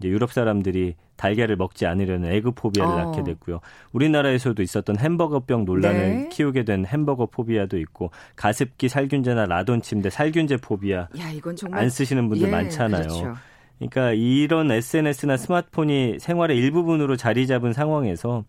이제 0.00 0.08
유럽 0.08 0.32
사람들이 0.32 0.94
달걀을 1.16 1.56
먹지 1.56 1.86
않으려는 1.86 2.32
에그 2.32 2.52
포비아를 2.52 2.92
어. 2.92 3.04
낳게 3.04 3.22
됐고요. 3.22 3.60
우리나라에서도 3.92 4.62
있었던 4.62 4.98
햄버거병 4.98 5.66
논란을 5.66 6.00
네. 6.00 6.28
키우게 6.30 6.64
된 6.64 6.86
햄버거 6.86 7.26
포비아도 7.26 7.78
있고 7.78 8.10
가습기 8.36 8.88
살균제나 8.88 9.44
라돈 9.44 9.82
침대 9.82 10.08
살균제 10.08 10.56
포비아 10.58 11.08
야, 11.18 11.30
이건 11.30 11.56
정말... 11.56 11.82
안 11.82 11.90
쓰시는 11.90 12.28
분들 12.30 12.48
예, 12.48 12.50
많잖아요. 12.50 13.02
그렇죠. 13.02 13.34
그러니까 13.78 14.12
이런 14.12 14.70
SNS나 14.70 15.36
스마트폰이 15.36 16.18
생활의 16.18 16.56
일부분으로 16.56 17.16
자리 17.16 17.46
잡은 17.46 17.72
상황에서 17.72 18.44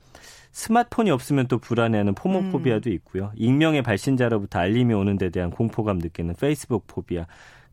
스마트폰이 0.51 1.09
없으면 1.11 1.47
또 1.47 1.57
불안해하는 1.57 2.15
노모포비아도 2.15 2.89
음. 2.89 2.93
있고요. 2.95 3.31
익명의 3.35 3.81
발신자로부터 3.83 4.59
알림이 4.59 4.93
오는 4.93 5.17
데 5.17 5.29
대한 5.29 5.49
공포감 5.49 5.97
느끼는 5.99 6.35
페이스북 6.35 6.87
포비아, 6.87 7.25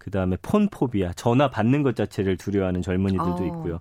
그 0.09 0.11
다음에 0.11 0.39
폰 0.41 0.71
포비아, 0.71 1.13
전화 1.13 1.51
받는 1.51 1.83
것 1.83 1.95
자체를 1.95 2.39
두려워하는 2.39 2.81
젊은이들도 2.81 3.43
어. 3.43 3.47
있고요. 3.47 3.81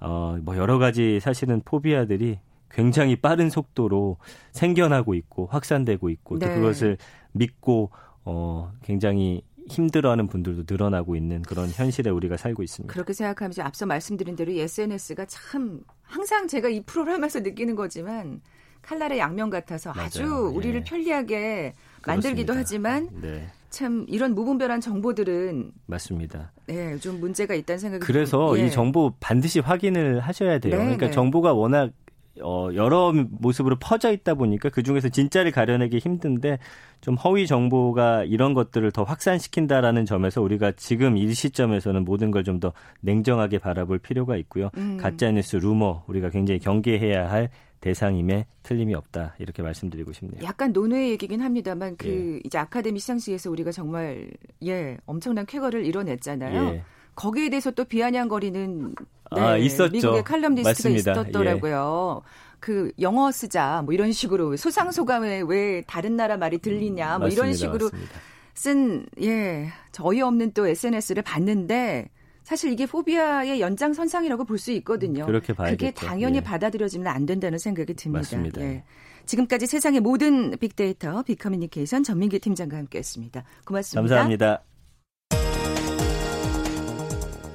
어, 0.00 0.36
뭐 0.42 0.56
여러 0.56 0.78
가지 0.78 1.20
사실은 1.20 1.62
포비아들이 1.64 2.40
굉장히 2.72 3.14
빠른 3.14 3.50
속도로 3.50 4.16
생겨나고 4.50 5.14
있고 5.14 5.46
확산되고 5.46 6.08
있고 6.08 6.40
네. 6.40 6.46
또 6.48 6.54
그것을 6.54 6.98
믿고 7.32 7.90
어 8.24 8.72
굉장히 8.82 9.42
힘들어하는 9.68 10.26
분들도 10.26 10.64
늘어나고 10.68 11.14
있는 11.14 11.42
그런 11.42 11.68
현실에 11.68 12.10
우리가 12.10 12.36
살고 12.36 12.64
있습니다. 12.64 12.92
그렇게 12.92 13.12
생각하면서 13.12 13.62
앞서 13.62 13.86
말씀드린 13.86 14.34
대로 14.34 14.50
SNS가 14.50 15.26
참 15.26 15.82
항상 16.02 16.48
제가 16.48 16.68
이 16.68 16.82
프로를 16.82 17.12
하면서 17.12 17.38
느끼는 17.38 17.76
거지만 17.76 18.40
칼날의 18.82 19.20
양면 19.20 19.50
같아서 19.50 19.92
맞아요. 19.92 20.06
아주 20.06 20.24
우리를 20.52 20.80
예. 20.80 20.84
편리하게 20.84 21.74
만들기도 22.06 22.54
하지만 22.54 23.08
네. 23.20 23.48
참 23.70 24.04
이런 24.08 24.34
무분별한 24.34 24.80
정보들은 24.80 25.72
맞습니다. 25.86 26.52
네, 26.66 26.96
좀 26.98 27.20
문제가 27.20 27.54
있다는 27.54 27.78
생각이 27.78 28.04
그래서 28.04 28.58
예. 28.58 28.66
이 28.66 28.70
정보 28.70 29.14
반드시 29.20 29.60
확인을 29.60 30.20
하셔야 30.20 30.58
돼요. 30.58 30.76
네, 30.76 30.82
그러니까 30.82 31.06
네. 31.06 31.12
정보가 31.12 31.52
워낙 31.54 31.90
어, 32.42 32.68
여러 32.74 33.12
모습으로 33.12 33.76
퍼져 33.78 34.12
있다 34.12 34.34
보니까 34.34 34.70
그 34.70 34.82
중에서 34.82 35.08
진짜를 35.08 35.50
가려내기 35.50 35.98
힘든데 35.98 36.58
좀 37.00 37.16
허위 37.16 37.46
정보가 37.46 38.24
이런 38.24 38.54
것들을 38.54 38.90
더 38.92 39.02
확산시킨다라는 39.02 40.04
점에서 40.06 40.40
우리가 40.40 40.72
지금 40.72 41.16
이 41.16 41.32
시점에서는 41.32 42.04
모든 42.04 42.30
걸 42.30 42.44
좀 42.44 42.58
더 42.60 42.72
냉정하게 43.00 43.58
바라볼 43.58 43.98
필요가 43.98 44.36
있고요. 44.36 44.70
음. 44.76 44.96
가짜뉴스, 44.98 45.56
루머 45.56 46.04
우리가 46.06 46.30
굉장히 46.30 46.60
경계해야 46.60 47.30
할 47.30 47.50
대상임에 47.80 48.46
틀림이 48.62 48.94
없다 48.94 49.34
이렇게 49.38 49.62
말씀드리고 49.62 50.12
싶네요. 50.12 50.42
약간 50.44 50.72
논외 50.72 51.08
얘기긴 51.10 51.40
합니다만 51.40 51.96
그 51.96 52.08
예. 52.08 52.40
이제 52.44 52.58
아카데미 52.58 52.98
시상식에서 53.00 53.50
우리가 53.50 53.72
정말 53.72 54.30
예 54.64 54.98
엄청난 55.06 55.46
쾌거를 55.46 55.84
이뤄냈잖아요. 55.86 56.74
예. 56.74 56.84
거기에 57.14 57.48
대해서 57.50 57.70
또 57.70 57.84
비아냥거리는 57.84 58.94
네, 59.34 59.40
아, 59.40 59.56
있었죠. 59.56 59.92
미국의 59.92 60.24
칼럼니스트가. 60.24 60.88
있었더라고요. 60.90 62.22
예. 62.24 62.50
그 62.60 62.92
영어 63.00 63.30
쓰자 63.32 63.82
뭐 63.82 63.94
이런 63.94 64.12
식으로 64.12 64.56
소상 64.56 64.90
소감에 64.90 65.42
왜 65.46 65.82
다른 65.86 66.16
나라 66.16 66.36
말이 66.36 66.58
들리냐 66.58 67.18
뭐 67.18 67.26
맞습니다, 67.28 67.42
이런 67.42 67.54
식으로. 67.54 67.90
쓴 68.52 69.06
예, 69.22 69.68
저희 69.92 70.20
없는 70.20 70.52
또 70.52 70.66
SNS를 70.66 71.22
봤는데 71.22 72.10
사실 72.50 72.72
이게 72.72 72.84
포비아의 72.84 73.60
연장선상이라고 73.60 74.44
볼 74.44 74.58
수 74.58 74.72
있거든요. 74.72 75.24
그렇게 75.24 75.52
봐야겠죠. 75.52 75.78
그게 75.78 75.90
당연히 75.92 76.38
예. 76.38 76.40
받아들여지면 76.42 77.06
안 77.06 77.24
된다는 77.24 77.58
생각이 77.58 77.94
듭니다. 77.94 78.18
맞습니다. 78.18 78.60
예. 78.60 78.82
지금까지 79.24 79.68
세상의 79.68 80.00
모든 80.00 80.50
빅데이터 80.58 81.22
빅커뮤니케이션 81.22 82.02
전민기 82.02 82.40
팀장과 82.40 82.76
함께했습니다. 82.76 83.44
고맙습니다. 83.64 84.00
감사합니다. 84.00 84.62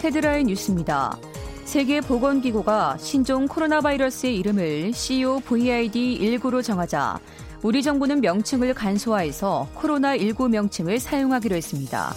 헤드라인 0.02 0.48
뉴스입니다. 0.48 1.20
세계보건기구가 1.66 2.98
신종 2.98 3.48
코로나 3.48 3.82
바이러스의 3.82 4.38
이름을 4.38 4.92
COVID-19로 4.92 6.64
정하자 6.64 7.20
우리 7.64 7.84
정부는 7.84 8.22
명칭을 8.22 8.74
간소화해서 8.74 9.68
코로나19 9.76 10.50
명칭을 10.52 11.00
사용하기로 11.00 11.56
했습니다. 11.56 12.14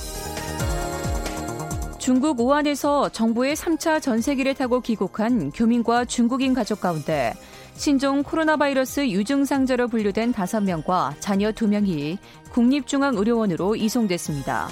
중국 2.09 2.41
우한에서 2.41 3.11
정부의 3.11 3.55
3차 3.55 4.00
전세기를 4.00 4.55
타고 4.55 4.81
귀국한 4.81 5.50
교민과 5.50 6.07
중국인 6.07 6.55
가족 6.55 6.81
가운데 6.81 7.35
신종 7.75 8.23
코로나 8.23 8.57
바이러스 8.57 9.07
유증상자로 9.07 9.88
분류된 9.88 10.33
5명과 10.33 11.21
자녀 11.21 11.50
2명이 11.50 12.17
국립중앙의료원으로 12.50 13.77
이송됐습니다. 13.77 14.71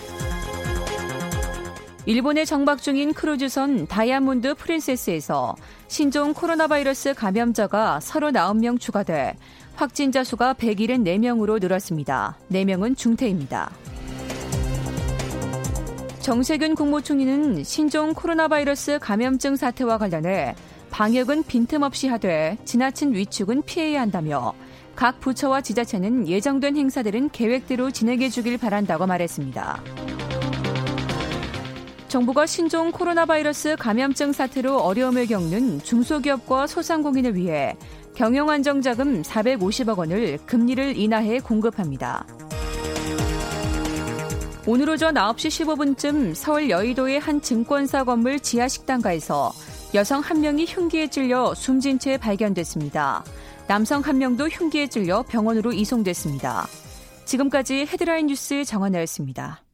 일본에 2.06 2.46
정박 2.46 2.80
중인 2.80 3.12
크루즈선 3.12 3.86
다이아몬드 3.86 4.54
프린세스에서 4.54 5.56
신종 5.88 6.32
코로나 6.32 6.66
바이러스 6.66 7.12
감염자가 7.12 7.98
39명 8.02 8.80
추가돼 8.80 9.36
확진자 9.74 10.24
수가 10.24 10.54
174명으로 10.54 11.60
늘었습니다. 11.60 12.38
4명은 12.50 12.96
중태입니다. 12.96 13.72
정세균 16.26 16.74
국무총리는 16.74 17.62
신종 17.62 18.12
코로나 18.12 18.48
바이러스 18.48 18.98
감염증 19.00 19.54
사태와 19.54 19.96
관련해 19.96 20.56
방역은 20.90 21.44
빈틈없이 21.44 22.08
하되 22.08 22.58
지나친 22.64 23.14
위축은 23.14 23.62
피해야 23.62 24.00
한다며 24.00 24.52
각 24.96 25.20
부처와 25.20 25.60
지자체는 25.60 26.26
예정된 26.26 26.76
행사들은 26.76 27.30
계획대로 27.30 27.92
진행해 27.92 28.28
주길 28.28 28.58
바란다고 28.58 29.06
말했습니다. 29.06 29.80
정부가 32.08 32.44
신종 32.46 32.90
코로나 32.90 33.24
바이러스 33.24 33.76
감염증 33.78 34.32
사태로 34.32 34.80
어려움을 34.80 35.28
겪는 35.28 35.80
중소기업과 35.84 36.66
소상공인을 36.66 37.36
위해 37.36 37.76
경영안정자금 38.16 39.22
450억 39.22 39.96
원을 39.96 40.38
금리를 40.44 40.96
인하해 40.96 41.38
공급합니다. 41.38 42.26
오늘 44.68 44.90
오전 44.90 45.14
9시 45.14 45.64
15분쯤 45.64 46.34
서울 46.34 46.68
여의도의 46.68 47.20
한 47.20 47.40
증권사 47.40 48.02
건물 48.02 48.40
지하 48.40 48.66
식당가에서 48.66 49.52
여성 49.94 50.20
한 50.20 50.40
명이 50.40 50.64
흉기에 50.66 51.06
찔려 51.06 51.54
숨진 51.54 52.00
채 52.00 52.18
발견됐습니다. 52.18 53.22
남성 53.68 54.00
한 54.00 54.18
명도 54.18 54.48
흉기에 54.48 54.88
찔려 54.88 55.22
병원으로 55.22 55.72
이송됐습니다. 55.72 56.66
지금까지 57.26 57.86
헤드라인 57.86 58.26
뉴스 58.26 58.64
정원나였습니다. 58.64 59.65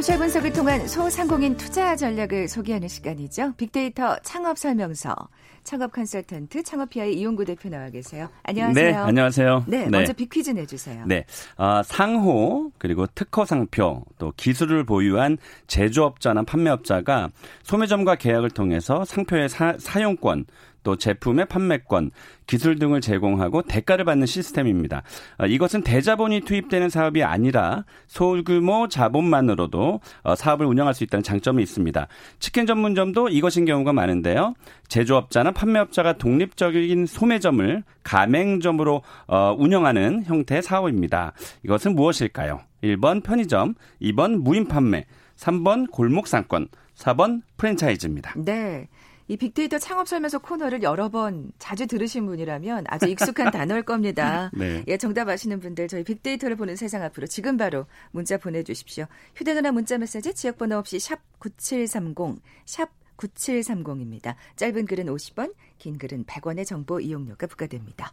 소셜 0.00 0.16
분석을 0.16 0.54
통한 0.54 0.88
소상공인 0.88 1.58
투자 1.58 1.94
전략을 1.94 2.48
소개하는 2.48 2.88
시간이죠. 2.88 3.52
빅데이터 3.58 4.16
창업 4.22 4.56
설명서. 4.56 5.14
창업 5.62 5.92
컨설턴트 5.92 6.62
창업피아의 6.62 7.18
이용구 7.18 7.44
대표 7.44 7.68
나와 7.68 7.90
계세요. 7.90 8.30
안녕하세요. 8.44 8.90
네, 8.90 8.96
안녕하세요. 8.96 9.64
네, 9.68 9.84
네. 9.84 9.90
먼저 9.90 10.14
빅퀴즈 10.14 10.52
내주세요. 10.52 11.04
네, 11.06 11.26
어, 11.58 11.82
상호 11.84 12.72
그리고 12.78 13.06
특허 13.08 13.44
상표 13.44 14.02
또 14.16 14.32
기술을 14.38 14.84
보유한 14.84 15.36
제조업자나 15.66 16.44
판매업자가 16.44 17.28
소매점과 17.64 18.14
계약을 18.14 18.48
통해서 18.52 19.04
상표의 19.04 19.50
사, 19.50 19.74
사용권 19.78 20.46
또 20.82 20.96
제품의 20.96 21.46
판매권, 21.46 22.10
기술 22.46 22.78
등을 22.78 23.00
제공하고 23.00 23.62
대가를 23.62 24.04
받는 24.04 24.26
시스템입니다. 24.26 25.02
어, 25.38 25.46
이것은 25.46 25.82
대자본이 25.82 26.40
투입되는 26.40 26.88
사업이 26.88 27.22
아니라 27.22 27.84
소규모 28.06 28.88
자본만으로도 28.88 30.00
어, 30.22 30.34
사업을 30.34 30.66
운영할 30.66 30.94
수 30.94 31.04
있다는 31.04 31.22
장점이 31.22 31.62
있습니다. 31.62 32.08
치킨 32.38 32.66
전문점도 32.66 33.28
이것인 33.28 33.64
경우가 33.64 33.92
많은데요. 33.92 34.54
제조업자나 34.88 35.52
판매업자가 35.52 36.14
독립적인 36.14 37.06
소매점을 37.06 37.82
가맹점으로 38.02 39.02
어, 39.28 39.54
운영하는 39.58 40.24
형태의 40.24 40.62
사업입니다. 40.62 41.32
이것은 41.64 41.94
무엇일까요? 41.94 42.60
1번 42.82 43.22
편의점, 43.22 43.74
2번 44.00 44.42
무인 44.42 44.66
판매, 44.66 45.04
3번 45.36 45.90
골목 45.90 46.26
상권, 46.26 46.68
4번 46.96 47.42
프랜차이즈입니다. 47.56 48.34
네. 48.36 48.88
이 49.30 49.36
빅데이터 49.36 49.78
창업 49.78 50.08
설명서 50.08 50.40
코너를 50.40 50.82
여러 50.82 51.08
번 51.08 51.52
자주 51.60 51.86
들으신 51.86 52.26
분이라면 52.26 52.86
아주 52.88 53.06
익숙한 53.06 53.52
단어일 53.52 53.84
겁니다. 53.84 54.50
네. 54.52 54.82
예, 54.88 54.96
정답 54.96 55.28
아시는 55.28 55.60
분들 55.60 55.86
저희 55.86 56.02
빅데이터를 56.02 56.56
보는 56.56 56.74
세상 56.74 57.04
앞으로 57.04 57.28
지금 57.28 57.56
바로 57.56 57.86
문자 58.10 58.38
보내주십시오. 58.38 59.06
휴대전화 59.36 59.70
문자 59.70 59.98
메시지 59.98 60.34
지역번호 60.34 60.78
없이 60.78 60.98
샵 60.98 61.20
9730, 61.38 62.42
샵 62.64 62.90
9730입니다. 63.18 64.34
짧은 64.56 64.86
글은 64.86 65.06
50원, 65.06 65.54
긴 65.78 65.96
글은 65.96 66.24
100원의 66.24 66.66
정보 66.66 66.98
이용료가 66.98 67.46
부과됩니다. 67.46 68.12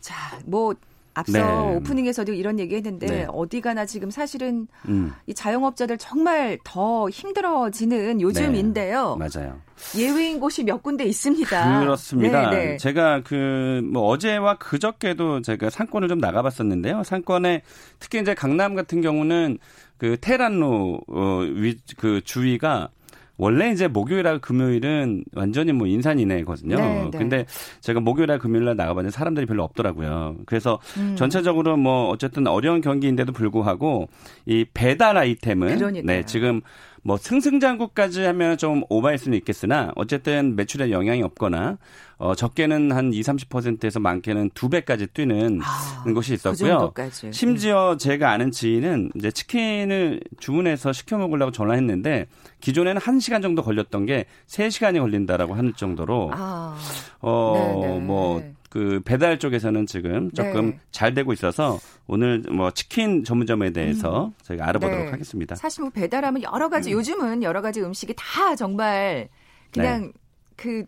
자, 0.00 0.40
뭐 0.44 0.74
앞서 1.18 1.38
네. 1.38 1.76
오프닝에서도 1.76 2.32
이런 2.32 2.58
얘기 2.58 2.74
했는데 2.76 3.06
네. 3.06 3.26
어디 3.28 3.60
가나 3.60 3.86
지금 3.86 4.10
사실은 4.10 4.66
음. 4.88 5.12
이 5.26 5.34
자영업자들 5.34 5.98
정말 5.98 6.58
더 6.64 7.08
힘들어지는 7.08 8.20
요즘인데요. 8.20 9.16
네. 9.18 9.28
맞아요. 9.28 9.60
예외인 9.96 10.40
곳이 10.40 10.64
몇 10.64 10.82
군데 10.82 11.04
있습니다. 11.04 11.80
그렇습니다. 11.80 12.50
네, 12.50 12.56
네. 12.56 12.76
제가 12.78 13.22
그 13.22 13.78
뭐 13.88 14.08
어제와 14.08 14.56
그저께도 14.58 15.42
제가 15.42 15.70
상권을 15.70 16.08
좀 16.08 16.18
나가봤었는데요. 16.18 17.02
상권에 17.04 17.62
특히 17.98 18.20
이제 18.20 18.34
강남 18.34 18.74
같은 18.74 19.00
경우는 19.00 19.58
그 19.96 20.16
테란로 20.20 21.00
어, 21.08 21.40
위, 21.40 21.76
그 21.96 22.20
주위가 22.24 22.90
원래 23.38 23.70
이제 23.70 23.86
목요일하고 23.86 24.40
금요일은 24.40 25.24
완전히 25.34 25.72
뭐 25.72 25.86
인산이네거든요. 25.86 26.76
네, 26.76 27.08
네. 27.10 27.18
근데 27.18 27.46
제가 27.80 28.00
목요일하고 28.00 28.42
금요일날 28.42 28.76
나가봤는데 28.76 29.14
사람들이 29.14 29.46
별로 29.46 29.62
없더라고요. 29.62 30.36
그래서 30.44 30.80
음. 30.98 31.14
전체적으로 31.16 31.76
뭐 31.76 32.08
어쨌든 32.08 32.48
어려운 32.48 32.80
경기인데도 32.80 33.32
불구하고 33.32 34.08
이 34.44 34.66
배달 34.74 35.16
아이템은 35.16 35.68
그러니까요. 35.76 36.04
네, 36.04 36.24
지금 36.26 36.60
뭐 37.08 37.16
승승장구까지 37.16 38.20
하면 38.20 38.58
좀 38.58 38.82
오버할 38.90 39.16
수는 39.16 39.38
있겠으나 39.38 39.92
어쨌든 39.96 40.54
매출에 40.56 40.90
영향이 40.90 41.22
없거나 41.22 41.78
어 42.18 42.34
적게는 42.34 42.92
한 42.92 43.14
2, 43.14 43.22
30%에서 43.22 43.98
많게는 43.98 44.50
두 44.52 44.68
배까지 44.68 45.06
뛰는 45.06 45.60
아, 45.62 46.04
것이 46.12 46.32
그 46.32 46.34
있었고요. 46.34 46.92
그 46.92 47.10
심지어 47.32 47.96
제가 47.96 48.30
아는 48.30 48.50
지인은 48.50 49.12
이제 49.14 49.30
치킨을 49.30 50.20
주문해서 50.38 50.92
시켜 50.92 51.16
먹으려고 51.16 51.50
전화했는데 51.50 52.26
기존에는 52.60 53.00
1시간 53.00 53.40
정도 53.40 53.62
걸렸던 53.62 54.04
게 54.04 54.26
3시간이 54.46 54.98
걸린다라고 54.98 55.54
하는 55.54 55.72
정도로 55.74 56.30
아, 56.34 56.76
어뭐 57.20 58.42
그 58.68 59.00
배달 59.04 59.38
쪽에서는 59.38 59.86
지금 59.86 60.30
조금 60.32 60.70
네. 60.70 60.80
잘 60.90 61.14
되고 61.14 61.32
있어서 61.32 61.78
오늘 62.06 62.40
뭐 62.50 62.70
치킨 62.70 63.24
전문점에 63.24 63.70
대해서 63.72 64.26
음. 64.26 64.32
저희가 64.42 64.68
알아보도록 64.68 65.06
네. 65.06 65.10
하겠습니다. 65.10 65.54
사실 65.56 65.82
뭐 65.82 65.90
배달하면 65.90 66.42
여러 66.42 66.68
가지 66.68 66.92
음. 66.92 66.98
요즘은 66.98 67.42
여러 67.42 67.62
가지 67.62 67.80
음식이 67.80 68.14
다 68.16 68.54
정말 68.56 69.28
그냥 69.72 70.02
네. 70.02 70.12
그 70.56 70.84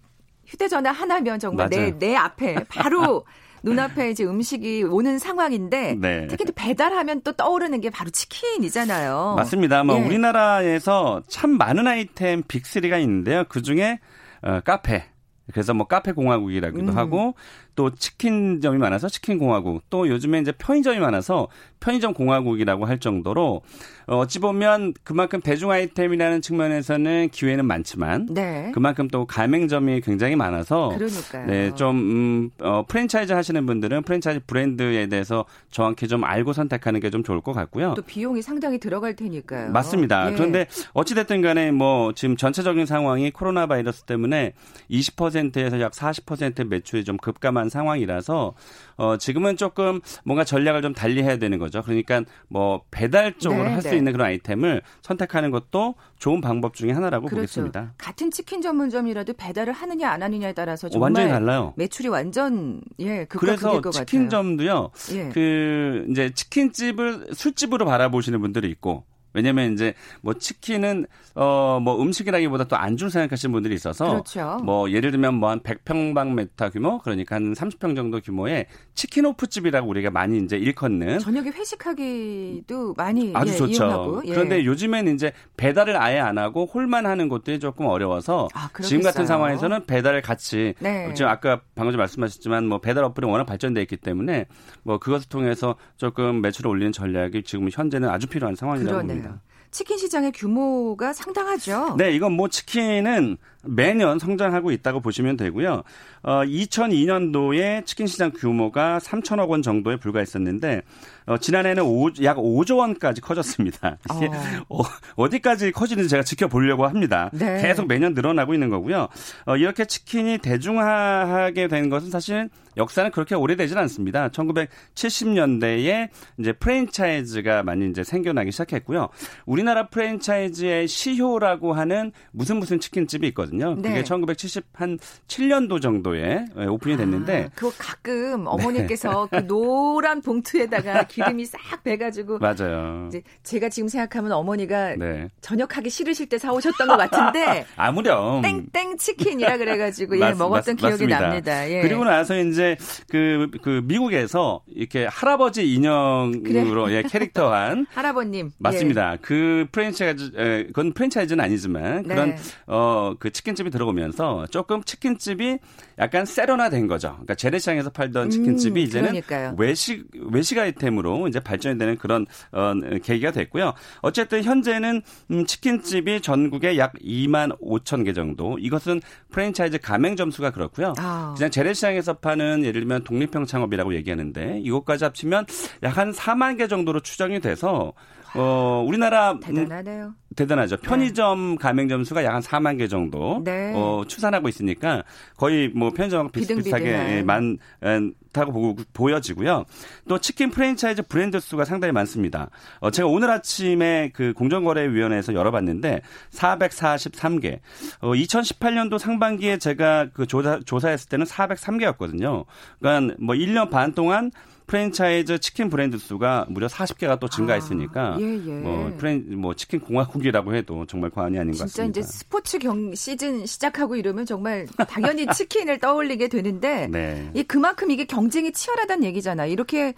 휴대전화 0.46 0.90
하나면 0.92 1.38
정말 1.38 1.68
내 1.70 1.90
내 1.92 2.16
앞에 2.16 2.64
바로 2.68 3.24
눈앞에 3.62 4.10
이제 4.10 4.24
음식이 4.24 4.84
오는 4.84 5.18
상황인데 5.18 5.94
네. 6.00 6.26
특히 6.28 6.44
또 6.46 6.52
배달하면 6.54 7.20
또 7.22 7.32
떠오르는 7.32 7.80
게 7.82 7.90
바로 7.90 8.08
치킨이잖아요. 8.10 9.34
맞습니다. 9.36 9.84
뭐 9.84 9.98
예. 9.98 10.00
우리나라에서 10.06 11.22
참 11.28 11.50
많은 11.58 11.86
아이템 11.86 12.42
빅3가 12.42 13.00
있는데요. 13.02 13.44
그 13.48 13.60
중에 13.62 14.00
어, 14.42 14.60
카페, 14.64 15.04
그래서 15.52 15.74
뭐 15.74 15.86
카페 15.86 16.12
공화국이라기도 16.12 16.92
음. 16.92 16.96
하고 16.96 17.34
또 17.76 17.90
치킨점이 17.94 18.78
많아서 18.78 19.08
치킨 19.08 19.38
공화국 19.38 19.82
또 19.90 20.08
요즘에 20.08 20.40
이제 20.40 20.52
편의점이 20.52 20.98
많아서 20.98 21.48
편의점 21.80 22.12
공화국이라고 22.14 22.84
할 22.86 22.98
정도로 22.98 23.62
어, 24.06 24.18
어찌 24.18 24.38
보면 24.38 24.92
그만큼 25.04 25.40
대중 25.40 25.70
아이템이라는 25.70 26.42
측면에서는 26.42 27.28
기회는 27.30 27.64
많지만 27.64 28.26
네. 28.30 28.70
그만큼 28.74 29.08
또 29.08 29.24
가맹점이 29.26 30.00
굉장히 30.00 30.36
많아서 30.36 30.90
그러니까요. 30.96 31.46
네, 31.46 31.74
좀 31.74 31.96
음, 31.96 32.50
어, 32.60 32.84
프랜차이즈 32.88 33.32
하시는 33.32 33.64
분들은 33.66 34.02
프랜차이즈 34.02 34.40
브랜드에 34.46 35.06
대해서 35.06 35.44
정확히 35.70 36.08
좀 36.08 36.24
알고 36.24 36.54
선택하는 36.54 36.98
게 37.00 37.10
좀 37.10 37.22
좋을 37.24 37.40
것 37.40 37.52
같고요. 37.52 37.94
또 37.96 38.02
비용이 38.02 38.40
상당히 38.40 38.78
들어갈 38.78 39.16
테니까요. 39.16 39.72
맞습니다. 39.72 40.30
예. 40.30 40.34
그런데 40.36 40.66
어찌 40.92 41.14
됐든 41.16 41.42
간에 41.42 41.72
뭐 41.72 42.12
지금 42.14 42.36
전체적인 42.36 42.86
상황이 42.86 43.32
코로나 43.32 43.66
바이러스 43.66 44.04
때문에 44.04 44.52
20%에서 44.90 45.80
약 45.80 45.92
40% 45.92 46.68
매출이 46.68 47.04
좀 47.04 47.16
급감한 47.16 47.59
상황이라서 47.68 48.54
어 48.96 49.16
지금은 49.16 49.56
조금 49.56 50.00
뭔가 50.24 50.44
전략을 50.44 50.82
좀 50.82 50.94
달리 50.94 51.22
해야 51.22 51.36
되는 51.38 51.58
거죠. 51.58 51.82
그러니까 51.82 52.22
뭐 52.48 52.82
배달 52.90 53.36
쪽으로 53.38 53.64
네, 53.64 53.72
할수 53.72 53.90
네. 53.90 53.96
있는 53.96 54.12
그런 54.12 54.26
아이템을 54.28 54.82
선택하는 55.02 55.50
것도 55.50 55.94
좋은 56.18 56.40
방법 56.40 56.74
중에 56.74 56.92
하나라고 56.92 57.26
그렇죠. 57.26 57.40
보겠습니다. 57.40 57.94
같은 57.98 58.30
치킨 58.30 58.62
전문점이라도 58.62 59.34
배달을 59.34 59.72
하느냐 59.72 60.10
안 60.10 60.22
하느냐에 60.22 60.52
따라서 60.52 60.86
어, 60.86 60.90
정말 60.90 61.08
완전히 61.08 61.28
달라요. 61.30 61.74
매출이 61.76 62.08
완전 62.08 62.80
예 63.00 63.26
그래서. 63.28 63.80
치킨점도요. 63.90 64.90
예. 65.12 65.28
그 65.32 66.06
이제 66.10 66.30
치킨집을 66.30 67.28
술집으로 67.32 67.84
바라보시는 67.84 68.40
분들이 68.40 68.68
있고 68.70 69.04
왜냐면 69.32 69.72
이제 69.72 69.94
뭐 70.22 70.34
치킨은 70.34 71.06
어 71.34 71.78
뭐 71.80 72.02
음식이라기보다 72.02 72.64
또 72.64 72.76
안주를 72.76 73.10
생각하시는 73.10 73.52
분들이 73.52 73.74
있어서 73.74 74.10
그렇죠. 74.10 74.58
뭐 74.64 74.90
예를 74.90 75.10
들면 75.12 75.34
뭐 75.34 75.50
한 75.50 75.60
100평방미터 75.60 76.72
규모 76.72 76.98
그러니까 76.98 77.36
한 77.36 77.52
30평 77.54 77.96
정도 77.96 78.20
규모의 78.20 78.66
치킨 78.94 79.24
오프집이라고 79.26 79.88
우리가 79.88 80.10
많이 80.10 80.38
이제 80.38 80.56
일컫는 80.56 81.18
저녁에 81.20 81.50
회식하기도 81.50 82.94
많이 82.96 83.32
아주 83.34 83.52
예, 83.52 83.56
좋죠. 83.56 83.72
이용하고 83.84 84.22
예. 84.26 84.30
그런데 84.30 84.64
요즘에는 84.64 85.14
이제 85.14 85.32
배달을 85.56 85.96
아예 86.00 86.18
안 86.18 86.38
하고 86.38 86.66
홀만 86.66 87.06
하는 87.06 87.28
곳들이 87.28 87.58
조금 87.58 87.86
어려워서 87.86 88.48
아, 88.54 88.68
지금 88.82 89.02
같은. 89.02 89.26
상황에서는 89.26 89.84
배달을 89.86 90.22
같이 90.22 90.74
네. 90.80 91.12
지금 91.14 91.30
아까 91.30 91.60
방금 91.74 91.92
전에 91.92 91.98
말씀하셨지만 91.98 92.66
뭐 92.66 92.78
배달 92.78 93.04
어플이 93.04 93.26
워낙 93.26 93.44
발전돼 93.44 93.80
있기 93.82 93.96
때문에 93.98 94.46
뭐 94.82 94.98
그것을 94.98 95.28
통해서 95.28 95.76
조금 95.96 96.40
매출을 96.40 96.70
올리는 96.70 96.90
전략이 96.90 97.42
지금 97.44 97.68
현재는 97.70 98.08
아주 98.08 98.26
필요한 98.26 98.54
상황이라고 98.56 99.06
그러네 99.06 99.19
요. 99.20 99.28
봅니다. 99.28 99.50
치킨 99.70 99.98
시장의 99.98 100.32
규모가 100.32 101.12
상당하죠. 101.12 101.94
네, 101.96 102.12
이건 102.12 102.32
뭐 102.32 102.48
치킨은 102.48 103.36
매년 103.62 104.18
성장하고 104.18 104.72
있다고 104.72 105.00
보시면 105.00 105.36
되고요. 105.36 105.82
어, 106.22 106.42
2002년도에 106.42 107.86
치킨 107.86 108.06
시장 108.06 108.32
규모가 108.32 108.98
3천억 108.98 109.48
원 109.48 109.62
정도에 109.62 109.96
불과했었는데 109.96 110.82
어, 111.26 111.38
지난해는 111.38 111.84
5, 111.84 112.10
약 112.22 112.38
5조 112.38 112.78
원까지 112.78 113.20
커졌습니다. 113.20 113.98
이게 114.16 114.28
어, 114.68 114.82
어 115.16 115.30
디까지 115.30 115.72
커지는지 115.72 116.08
제가 116.08 116.24
지켜보려고 116.24 116.86
합니다. 116.86 117.30
네. 117.32 117.62
계속 117.62 117.86
매년 117.86 118.14
늘어나고 118.14 118.54
있는 118.54 118.70
거고요. 118.70 119.08
어, 119.46 119.56
이렇게 119.56 119.84
치킨이 119.84 120.38
대중화하게 120.38 121.68
된 121.68 121.90
것은 121.90 122.10
사실 122.10 122.48
역사는 122.76 123.10
그렇게 123.10 123.34
오래되진 123.34 123.76
않습니다. 123.78 124.28
1970년대에 124.28 126.08
이제 126.38 126.52
프랜차이즈가 126.52 127.62
많이 127.62 127.88
이제 127.88 128.04
생겨나기 128.04 128.50
시작했고요. 128.52 129.08
우리나라 129.46 129.88
프랜차이즈의 129.88 130.88
시효라고 130.88 131.72
하는 131.72 132.12
무슨 132.32 132.56
무슨 132.58 132.80
치킨집이 132.80 133.26
있거든요. 133.28 133.74
그게 133.76 133.88
네. 133.90 134.02
1977년도 134.02 135.80
정도에 135.82 136.44
예, 136.58 136.64
오픈이 136.66 136.96
됐는데 136.96 137.44
아, 137.46 137.50
그거 137.54 137.72
가끔 137.78 138.46
어머니께서 138.46 139.28
그 139.30 139.46
노란 139.46 140.20
봉투에다가 140.22 141.04
기름이 141.04 141.44
싹 141.46 141.60
배가지고 141.82 142.38
맞아요. 142.38 143.06
이제 143.08 143.22
제가 143.42 143.68
지금 143.68 143.88
생각하면 143.88 144.32
어머니가 144.32 144.96
네. 144.96 145.28
저녁하기 145.40 145.90
싫으실 145.90 146.28
때 146.28 146.38
사오셨던 146.38 146.86
것 146.88 146.96
같은데 146.96 147.66
아무렴. 147.76 148.42
땡땡 148.42 148.96
치킨이라 148.98 149.58
그래가지고 149.58 150.16
예 150.16 150.20
맞- 150.20 150.36
먹었던 150.36 150.74
맞- 150.76 150.80
기억이 150.80 150.92
맞습니다. 151.06 151.20
납니다. 151.20 151.70
예. 151.70 151.82
그리고 151.82 152.04
나서 152.04 152.38
이제 152.38 152.59
그, 153.08 153.50
그 153.62 153.82
미국에서 153.84 154.62
이렇게 154.68 155.06
할아버지 155.06 155.72
인형으로 155.74 156.92
예, 156.92 157.02
캐릭터한 157.02 157.86
할아버님 157.92 158.50
맞습니다. 158.58 159.16
그 159.22 159.66
프랜차이즈, 159.72 160.32
에, 160.36 160.66
그건 160.66 160.92
프랜차이즈는 160.92 161.42
아니지만 161.42 162.02
그런 162.04 162.30
네. 162.30 162.36
어그 162.66 163.30
치킨집이 163.30 163.70
들어오면서 163.70 164.46
조금 164.50 164.82
치킨집이 164.82 165.58
약간 165.98 166.24
세련화된 166.24 166.86
거죠. 166.86 167.10
그러니까 167.12 167.34
재래시장에서 167.34 167.90
팔던 167.90 168.30
치킨집이 168.30 168.80
음, 168.80 168.86
이제는 168.86 169.08
그러니까요. 169.10 169.54
외식 169.58 170.06
외식 170.30 170.58
아이템으로 170.58 171.28
이제 171.28 171.40
발전이 171.40 171.78
되는 171.78 171.96
그런 171.96 172.26
어 172.52 172.72
계기가 173.02 173.32
됐고요. 173.32 173.74
어쨌든 174.00 174.42
현재는 174.42 175.02
음, 175.30 175.46
치킨집이 175.46 176.20
전국에 176.22 176.78
약 176.78 176.94
2만 176.94 177.58
5천 177.60 178.04
개 178.04 178.12
정도. 178.12 178.58
이것은 178.58 179.00
프랜차이즈 179.30 179.78
가맹 179.78 180.16
점수가 180.16 180.50
그렇고요. 180.50 180.94
아. 180.98 181.34
그냥 181.36 181.50
재래시장에서 181.50 182.14
파는 182.14 182.49
예를 182.60 182.80
들면 182.82 183.04
독립형 183.04 183.46
창업이라고 183.46 183.94
얘기하는데 183.94 184.60
이것까지 184.64 185.04
합치면 185.04 185.46
약 185.84 185.96
한 186.00 186.12
4만 186.12 186.56
개 186.56 186.66
정도로 186.68 187.00
추정이 187.00 187.40
돼서 187.40 187.92
어 188.34 188.84
우리나라 188.86 189.32
음, 189.32 189.40
대단하네요. 189.40 190.14
대단하죠. 190.36 190.76
편의점 190.78 191.56
가맹점 191.56 192.04
수가 192.04 192.24
약 192.24 192.30
한 192.34 192.40
4만 192.42 192.78
개 192.78 192.86
정도 192.86 193.42
네. 193.44 193.72
어, 193.74 194.04
추산하고 194.06 194.48
있으니까 194.48 195.02
거의 195.36 195.68
뭐 195.74 195.90
편의점하고 195.90 196.30
비슷비슷하게. 196.30 196.86
예, 197.16 197.22
많다고 197.22 198.52
보고 198.52 198.76
보여지고요. 198.92 199.64
또 200.08 200.18
치킨 200.18 200.50
프랜차이즈 200.50 201.02
브랜드 201.08 201.40
수가 201.40 201.64
상당히 201.64 201.90
많습니다. 201.92 202.50
어, 202.78 202.92
제가 202.92 203.08
오늘 203.08 203.30
아침에 203.30 204.10
그 204.14 204.32
공정거래위원회에서 204.34 205.34
열어봤는데 205.34 206.02
443개. 206.32 207.58
어, 208.00 208.12
2018년도 208.12 208.98
상반기에 208.98 209.58
제가 209.58 210.10
그 210.12 210.26
조사 210.28 210.60
조사했을 210.64 211.08
때는 211.08 211.26
403개였거든요. 211.26 212.44
그러니까 212.78 213.16
뭐 213.18 213.34
1년 213.34 213.70
반 213.70 213.92
동안 213.94 214.30
프랜차이즈 214.70 215.40
치킨 215.40 215.68
브랜드 215.68 215.98
수가 215.98 216.46
무려 216.48 216.68
40개가 216.68 217.18
또 217.18 217.28
증가했으니까 217.28 218.14
아, 218.14 218.18
예, 218.20 218.24
예. 218.24 218.50
뭐 218.60 218.94
프랜 218.96 219.24
뭐 219.36 219.54
치킨 219.54 219.80
공화국이라고 219.80 220.54
해도 220.54 220.86
정말 220.86 221.10
과언이 221.10 221.36
아닌 221.40 221.50
것 221.50 221.58
진짜 221.58 221.82
같습니다. 221.82 222.00
이제 222.00 222.02
스포츠 222.02 222.58
경 222.60 222.94
시즌 222.94 223.46
시작하고 223.46 223.96
이러면 223.96 224.26
정말 224.26 224.68
당연히 224.88 225.26
치킨을 225.34 225.80
떠올리게 225.80 226.28
되는데 226.28 226.86
네. 226.86 227.28
이 227.34 227.42
그만큼 227.42 227.90
이게 227.90 228.04
경쟁이 228.04 228.52
치열하다는 228.52 229.02
얘기잖아. 229.04 229.46
이렇게 229.46 229.94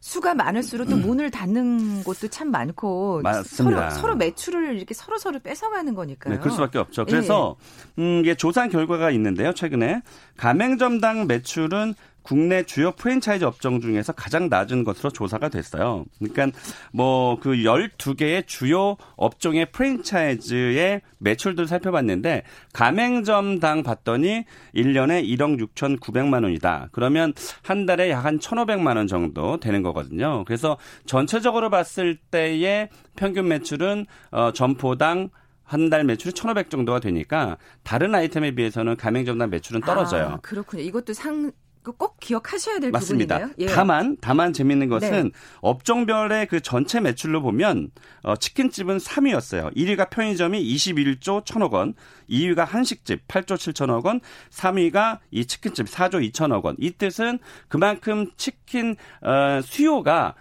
수가 0.00 0.34
많을수록 0.34 0.88
또 0.88 0.96
문을 0.96 1.30
닫는 1.30 2.04
곳도 2.04 2.28
참 2.28 2.50
많고 2.50 3.20
맞습니다. 3.22 3.90
서로, 3.90 4.00
서로 4.00 4.16
매출을 4.16 4.76
이렇게 4.76 4.94
서로 4.94 5.18
서로 5.18 5.38
뺏어가는 5.40 5.94
거니까요. 5.94 6.34
네, 6.34 6.40
그럴 6.40 6.52
수밖에 6.52 6.78
없죠. 6.78 7.02
예. 7.06 7.10
그래서 7.10 7.56
음, 7.98 8.20
이게 8.20 8.34
조사 8.34 8.66
결과가 8.68 9.10
있는데요. 9.10 9.52
최근에 9.52 10.02
가맹점당 10.38 11.26
매출은 11.26 11.94
국내 12.22 12.62
주요 12.62 12.92
프랜차이즈 12.92 13.44
업종 13.44 13.80
중에서 13.80 14.12
가장 14.12 14.48
낮은 14.48 14.84
것으로 14.84 15.10
조사가 15.10 15.48
됐어요. 15.48 16.04
그러니까 16.18 16.58
뭐그 16.92 17.50
12개의 17.50 18.46
주요 18.46 18.96
업종의 19.16 19.72
프랜차이즈의 19.72 21.02
매출들 21.18 21.66
살펴봤는데 21.66 22.44
가맹점당 22.72 23.82
봤더니 23.82 24.44
1년에 24.74 25.26
1억 25.26 25.58
6,900만 25.74 26.44
원이다. 26.44 26.88
그러면 26.92 27.34
한 27.62 27.86
달에 27.86 28.10
약 28.10 28.20
한 28.20 28.38
1,500만 28.38 28.96
원 28.96 29.06
정도 29.06 29.58
되는 29.58 29.82
거거든요. 29.82 30.44
그래서 30.44 30.76
전체적으로 31.06 31.70
봤을 31.70 32.16
때의 32.16 32.88
평균 33.16 33.48
매출은 33.48 34.06
어 34.30 34.52
점포당 34.52 35.30
한달 35.64 36.04
매출이 36.04 36.32
1,500 36.34 36.68
정도가 36.70 37.00
되니까 37.00 37.56
다른 37.82 38.14
아이템에 38.14 38.52
비해서는 38.52 38.96
가맹점당 38.96 39.50
매출은 39.50 39.82
떨어져요. 39.82 40.26
아, 40.26 40.36
그렇군요. 40.38 40.82
이것도 40.82 41.12
상 41.12 41.52
꼭 41.82 42.20
기억하셔야 42.20 42.78
될 42.78 42.90
맞습니다. 42.90 43.38
부분이네요. 43.38 43.54
예. 43.58 43.74
다만 43.74 44.16
다만 44.20 44.52
재밌는 44.52 44.88
것은 44.88 45.10
네. 45.24 45.30
업종별의 45.60 46.46
그 46.46 46.60
전체 46.60 47.00
매출로 47.00 47.40
보면 47.42 47.90
어, 48.22 48.36
치킨집은 48.36 48.98
3위였어요. 48.98 49.74
1위가 49.74 50.10
편의점이 50.10 50.62
21조 50.62 51.44
1천억 51.44 51.72
원, 51.72 51.94
2위가 52.28 52.66
한식집 52.66 53.26
8조 53.26 53.54
7천억 53.54 54.04
원, 54.04 54.20
3위가 54.50 55.18
이 55.30 55.46
치킨집 55.46 55.86
4조 55.86 56.32
2천억 56.32 56.64
원. 56.64 56.76
이 56.78 56.90
뜻은 56.90 57.38
그만큼 57.68 58.30
치킨 58.36 58.96
어, 59.22 59.60
수요가 59.64 60.34
그 60.34 60.40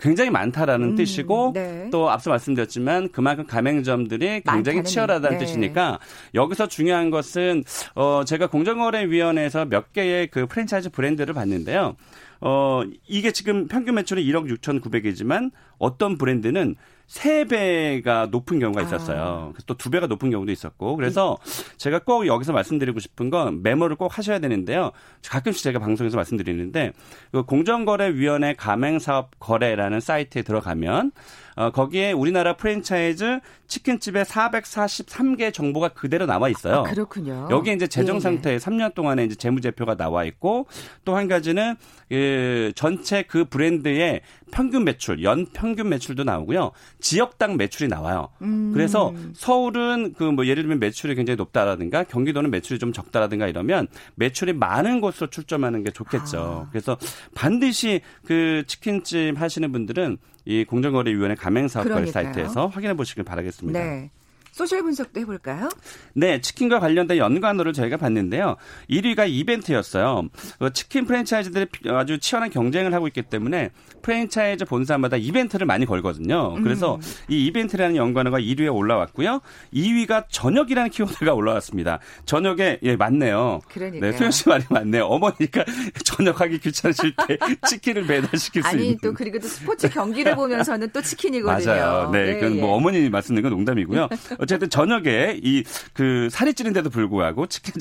굉장히 0.00 0.30
많다라는 0.30 0.90
음, 0.90 0.96
뜻이고 0.96 1.52
네. 1.54 1.88
또 1.90 2.10
앞서 2.10 2.30
말씀드렸지만 2.30 3.10
그만큼 3.10 3.46
가맹점들이 3.46 4.42
굉장히 4.42 4.82
치열하다는 4.82 5.38
네. 5.38 5.44
뜻이니까 5.44 5.98
여기서 6.34 6.68
중요한 6.68 7.10
것은 7.10 7.62
어 7.94 8.22
제가 8.24 8.46
공정거래위원회에서 8.46 9.66
몇 9.66 9.92
개의 9.92 10.28
그 10.28 10.46
프랜차이즈 10.46 10.90
브랜드를 10.90 11.34
봤는데요. 11.34 11.96
어 12.40 12.82
이게 13.06 13.32
지금 13.32 13.68
평균 13.68 13.94
매출이 13.96 14.24
1억 14.26 14.48
6,900이지만 14.58 15.50
어떤 15.78 16.16
브랜드는 16.16 16.76
3배가 17.08 18.30
높은 18.30 18.58
경우가 18.58 18.82
있었어요. 18.82 19.52
아. 19.56 19.62
또두 19.66 19.90
배가 19.90 20.06
높은 20.06 20.30
경우도 20.30 20.50
있었고. 20.50 20.96
그래서 20.96 21.38
제가 21.76 22.00
꼭 22.00 22.26
여기서 22.26 22.52
말씀드리고 22.52 23.00
싶은 23.00 23.30
건 23.30 23.62
메모를 23.62 23.96
꼭 23.96 24.16
하셔야 24.18 24.38
되는데요. 24.38 24.92
가끔씩 25.28 25.62
제가 25.62 25.78
방송에서 25.78 26.16
말씀드리는데 26.16 26.92
그 27.32 27.44
공정거래위원회 27.44 28.54
가맹사업 28.54 29.38
거래라는 29.38 30.00
사이트에 30.00 30.42
들어가면 30.42 31.12
어, 31.56 31.70
거기에 31.70 32.12
우리나라 32.12 32.54
프랜차이즈 32.56 33.40
치킨집의 33.66 34.24
443개 34.26 35.52
정보가 35.52 35.88
그대로 35.88 36.26
나와 36.26 36.48
있어요. 36.48 36.76
아, 36.76 36.82
그렇군요. 36.84 37.48
여기에 37.50 37.72
이제 37.74 37.86
재정 37.88 38.14
예, 38.14 38.18
예. 38.18 38.20
상태에 38.20 38.56
3년 38.58 38.94
동안에 38.94 39.24
이제 39.24 39.34
재무제표가 39.34 39.96
나와 39.96 40.24
있고 40.24 40.66
또 41.04 41.16
한 41.16 41.26
가지는 41.28 41.76
그 42.10 42.72
전체 42.76 43.22
그 43.22 43.46
브랜드의 43.46 44.20
평균 44.52 44.84
매출, 44.84 45.24
연 45.24 45.46
평균 45.52 45.88
매출도 45.88 46.24
나오고요. 46.24 46.72
지역당 47.00 47.56
매출이 47.56 47.88
나와요. 47.88 48.28
음. 48.42 48.70
그래서 48.72 49.12
서울은 49.34 50.12
그 50.12 50.26
뭐 50.36 50.44
예를 50.46 50.64
들면 50.64 50.80
매출이 50.80 51.14
굉장히 51.14 51.36
높다라든가 51.36 52.04
경기도는 52.04 52.50
매출이 52.50 52.78
좀 52.78 52.92
적다라든가 52.92 53.46
이러면 53.48 53.88
매출이 54.16 54.52
많은 54.52 55.00
곳으로 55.00 55.28
출점하는 55.30 55.82
게 55.82 55.90
좋겠죠. 55.90 56.66
아. 56.66 56.68
그래서 56.70 56.98
반드시 57.34 58.02
그 58.26 58.64
치킨집 58.66 59.40
하시는 59.40 59.72
분들은 59.72 60.18
이 60.46 60.64
공정거래위원회 60.64 61.34
가맹사업거래 61.34 62.06
사이트에서 62.06 62.68
확인해 62.68 62.94
보시길 62.94 63.24
바라겠습니다. 63.24 63.78
네. 63.78 64.10
소셜 64.56 64.82
분석도 64.82 65.20
해볼까요? 65.20 65.68
네, 66.14 66.40
치킨과 66.40 66.80
관련된 66.80 67.18
연관어를 67.18 67.74
저희가 67.74 67.98
봤는데요. 67.98 68.56
1위가 68.88 69.28
이벤트였어요. 69.28 70.30
그 70.58 70.72
치킨 70.72 71.04
프랜차이즈들이 71.04 71.66
아주 71.90 72.18
치열한 72.18 72.48
경쟁을 72.48 72.94
하고 72.94 73.06
있기 73.06 73.20
때문에 73.20 73.68
프랜차이즈 74.00 74.64
본사마다 74.64 75.18
이벤트를 75.18 75.66
많이 75.66 75.84
걸거든요. 75.84 76.54
그래서 76.62 76.94
음. 76.94 77.00
이 77.28 77.44
이벤트라는 77.46 77.96
연관어가 77.96 78.38
1위에 78.38 78.74
올라왔고요. 78.74 79.42
2위가 79.74 80.24
저녁이라는 80.30 80.88
키워드가 80.88 81.34
올라왔습니다. 81.34 81.98
저녁에 82.24 82.78
예 82.82 82.96
맞네요. 82.96 83.60
그러니까. 83.68 84.06
네, 84.06 84.12
소영 84.16 84.30
씨 84.30 84.48
말이 84.48 84.64
맞네요. 84.70 85.04
어머니까 85.04 85.64
저녁하기 86.02 86.60
귀찮으실 86.60 87.12
때 87.28 87.36
치킨을 87.68 88.06
배달시킬 88.06 88.62
수 88.62 88.68
아니, 88.68 88.76
있는. 88.78 88.92
아니 88.92 88.98
또 89.02 89.12
그리고 89.12 89.38
또 89.38 89.48
스포츠 89.48 89.90
경기를 89.90 90.34
보면서는 90.34 90.88
또 90.94 91.02
치킨이거든요. 91.02 91.66
맞아요. 91.66 92.10
네, 92.10 92.24
네 92.24 92.34
그건 92.34 92.56
예. 92.56 92.60
뭐 92.62 92.74
어머님이 92.76 93.10
말씀드린 93.10 93.42
건 93.42 93.52
농담이고요. 93.52 94.08
어쨌든 94.46 94.70
저녁에 94.70 95.38
이 95.42 95.62
그 95.92 96.28
살이 96.30 96.52
찌는데도 96.54 96.90
불구하고 96.90 97.46
치킨 97.46 97.74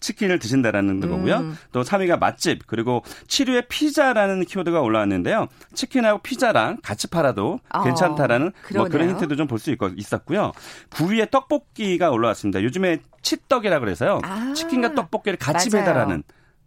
치킨을 0.00 0.38
드신다라는 0.38 1.02
음. 1.02 1.10
거고요. 1.10 1.52
또 1.72 1.82
3위가 1.82 2.18
맛집 2.18 2.66
그리고 2.66 3.02
7위에 3.28 3.66
피자라는 3.68 4.44
키워드가 4.44 4.80
올라왔는데요. 4.80 5.48
치킨하고 5.74 6.18
피자랑 6.22 6.78
같이 6.82 7.08
팔아도 7.08 7.58
어, 7.70 7.82
괜찮다라는 7.84 8.52
뭐 8.74 8.84
그런 8.88 9.10
힌트도 9.10 9.36
좀 9.36 9.46
볼 9.46 9.58
수 9.58 9.74
있었고요. 9.96 10.52
9위에 10.90 11.30
떡볶이가 11.30 12.10
올라왔습니다. 12.10 12.62
요즘에 12.62 12.98
치떡이라 13.22 13.80
그래서요. 13.80 14.20
아, 14.22 14.52
치킨과 14.54 14.94
떡볶이를 14.94 15.38
같이 15.38 15.70
맞아요. 15.70 15.84
배달하는 15.84 16.22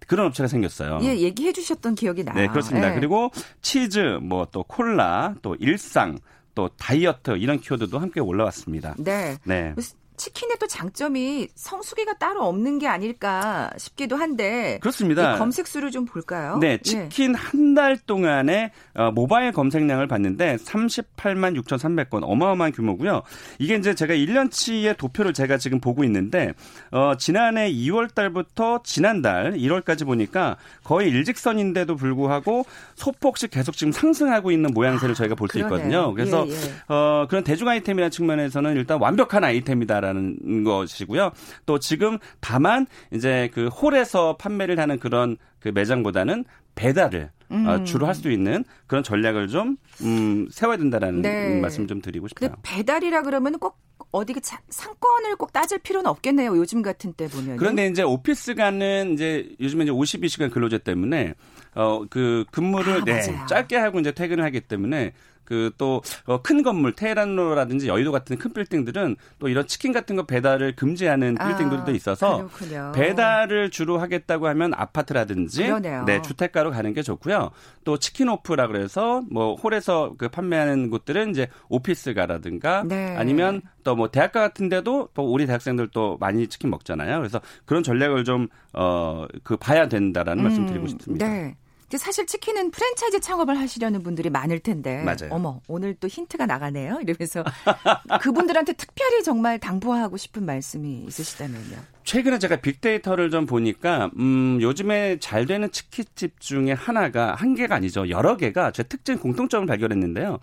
그런 0.08 0.26
업체가 0.28 0.48
생겼어요. 0.48 1.00
예, 1.04 1.16
얘기해 1.18 1.52
주셨던 1.54 1.96
기억이 1.96 2.24
나요. 2.24 2.36
네, 2.36 2.48
그렇습니다. 2.48 2.92
예. 2.92 2.96
그리고 2.96 3.32
치즈, 3.62 4.20
뭐 4.22 4.46
또 4.52 4.64
콜라, 4.64 5.36
또 5.42 5.56
일상, 5.60 6.18
또 6.60 6.68
다이어트 6.76 7.38
이런 7.38 7.62
키워드도 7.62 8.00
함께 8.00 8.20
올라왔습니다. 8.20 8.96
네. 8.98 9.38
네. 9.46 9.74
치킨의 10.20 10.58
또 10.60 10.68
장점이 10.68 11.48
성수기가 11.56 12.16
따로 12.20 12.44
없는 12.46 12.78
게 12.78 12.88
아닐까 12.88 13.70
싶기도 13.78 14.18
한데 14.18 14.78
그렇습니다. 14.82 15.38
검색 15.38 15.66
수를 15.66 15.92
좀 15.92 16.04
볼까요? 16.06 16.58
네, 16.60 16.74
예. 16.74 16.78
치킨 16.80 17.32
예. 17.32 17.36
한달 17.38 17.98
동안에 17.98 18.72
어, 18.96 19.12
모바일 19.12 19.54
검색량을 19.54 20.08
봤는데 20.08 20.58
38만 20.58 21.58
6,300건 21.64 22.20
어마어마한 22.24 22.74
규모고요. 22.74 23.22
이게 23.60 23.76
이제 23.76 23.96
제가 23.96 24.14
1년치의 24.14 24.98
도표를 24.98 25.34
제가 25.34 25.58
지금 25.58 25.80
보고 25.80 26.04
있는데 26.04 26.52
어, 26.92 27.14
지난해 27.18 27.72
2월 27.72 28.14
달부터 28.14 28.82
지난달 28.84 29.54
1월까지 29.54 30.06
보니까 30.06 30.58
거의 30.84 31.10
일직선인데도 31.12 31.96
불구하고 31.96 32.66
소폭씩 32.96 33.52
계속 33.52 33.78
지금 33.78 33.94
상승하고 33.94 34.52
있는 34.52 34.72
모양새를 34.74 35.14
아, 35.14 35.16
저희가 35.16 35.36
볼 35.36 35.48
수 35.50 35.58
있거든요. 35.60 36.14
그래서 36.14 36.46
예, 36.48 36.52
예. 36.52 36.56
어, 36.94 37.26
그런 37.30 37.44
대중 37.46 37.68
아이템이라는 37.70 38.12
측면에서는 38.12 38.76
일단 38.76 39.00
완벽한 39.02 39.44
아이템이다라는 39.44 40.09
있다라는 40.10 40.64
것이고요. 40.64 41.32
또 41.66 41.80
지금 41.80 42.18
다만 42.40 42.88
이제 43.14 43.50
그 43.54 43.68
홀에서 43.68 44.38
판매를 44.38 44.80
하는 44.80 45.00
그런 45.00 45.38
그 45.60 45.70
매장보다는 45.70 46.46
배달을 46.76 47.30
어, 47.50 47.56
음. 47.56 47.68
어, 47.68 47.84
주로 47.84 48.06
할 48.06 48.14
수 48.16 48.30
있는 48.32 48.64
그런 48.88 49.04
전략을 49.04 49.48
좀 49.48 49.78
음, 50.02 50.48
세워야 50.52 50.78
된다라는 50.78 51.22
네. 51.22 51.60
말씀 51.60 51.88
좀 51.88 52.02
드리고 52.02 52.28
싶어요. 52.28 52.52
배달이라 52.64 53.22
그러면 53.24 53.58
꼭 53.60 53.78
어디 54.12 54.34
그 54.34 54.40
상권을 54.70 55.36
꼭 55.38 55.52
따질 55.54 55.80
필요는 55.80 56.10
없겠네요. 56.10 56.56
요즘 56.58 56.82
같은 56.82 57.14
때 57.14 57.28
보면. 57.28 57.58
그런데 57.58 57.88
이제 57.88 58.02
오피스 58.02 58.56
가는 58.56 59.14
이제 59.14 59.50
요즘에 59.60 59.84
이제 59.86 59.92
52시간 59.92 60.52
근로제 60.52 60.80
때문에 60.80 61.34
어 61.76 62.06
그 62.10 62.46
근무를 62.52 63.02
아, 63.02 63.06
네, 63.06 63.22
짧게 63.48 63.76
하고 63.78 64.00
이제 64.00 64.12
퇴근을 64.12 64.44
하기 64.46 64.62
때문에 64.62 65.14
그 65.50 65.72
또큰 65.78 66.60
어, 66.60 66.64
건물 66.64 66.94
테헤란로라든지 66.96 67.88
여의도 67.88 68.12
같은 68.12 68.38
큰 68.38 68.54
빌딩들은 68.54 69.16
또 69.40 69.50
이런 69.50 69.66
치킨 69.68 69.92
같은 69.92 70.16
거 70.16 70.24
배달을 70.24 70.76
금지하는 70.76 71.36
아, 71.40 71.48
빌딩들도 71.48 71.92
있어서 71.92 72.38
그렇군요. 72.38 72.92
배달을 72.94 73.72
주로 73.72 73.98
하겠다고 73.98 74.48
하면 74.48 74.74
아파트라든지 74.76 75.64
그러네요. 75.64 76.04
네 76.06 76.22
주택가로 76.22 76.70
가는 76.72 76.94
게 76.94 77.02
좋고요. 77.02 77.50
또 77.84 77.98
치킨 77.98 78.30
오프라 78.30 78.68
그래서 78.68 79.24
뭐 79.32 79.56
홀에서 79.56 80.14
그 80.18 80.30
판매하는 80.30 80.90
곳들은 80.92 81.32
이제 81.32 81.48
오피스가라든가 81.70 82.84
네. 82.88 83.16
아니면 83.18 83.62
또 83.84 83.90
뭐 84.00 84.08
대학가 84.12 84.40
같은데도 84.42 85.10
또 85.16 85.24
우리 85.34 85.48
대학생들 85.48 85.90
또 85.92 86.16
많이 86.20 86.48
치킨 86.48 86.70
먹잖아요. 86.70 87.18
그래서 87.18 87.42
그런 87.66 87.84
전략을 87.84 88.24
좀 88.24 88.48
어 88.74 89.28
그 89.44 89.58
봐야 89.58 89.88
된다라는 89.90 90.42
음, 90.42 90.48
말씀 90.48 90.66
드리고 90.68 90.86
싶습니다. 90.88 91.28
네. 91.28 91.56
사실 91.98 92.26
치킨은 92.26 92.72
프랜차이즈 92.72 93.20
창업을 93.20 93.58
하시려는 93.58 94.04
분들이 94.04 94.30
많을 94.30 94.60
텐데. 94.60 95.04
맞아요. 95.04 95.30
어머, 95.32 95.62
오늘 95.68 95.96
또 95.96 96.08
힌트가 96.08 96.46
나가네요. 96.46 97.00
이러면서 97.02 97.44
그분들한테 98.22 98.74
특별히 98.74 99.24
정말 99.24 99.60
당부하고 99.60 100.18
싶은 100.18 100.46
말씀이 100.46 101.06
있으시다면요. 101.08 101.78
최근에 102.04 102.40
제가 102.40 102.58
빅데이터를 102.58 103.30
좀 103.30 103.46
보니까 103.46 104.10
음, 104.18 104.60
요즘에 104.62 105.20
잘 105.20 105.46
되는 105.46 105.72
치킨집 105.72 106.40
중에 106.40 106.72
하나가 106.72 107.36
한 107.36 107.56
개가 107.56 107.76
아니죠. 107.76 108.10
여러 108.10 108.38
개가 108.38 108.72
제 108.72 108.84
특징 108.84 109.18
공통점을 109.18 109.66
발견했는데요. 109.68 110.40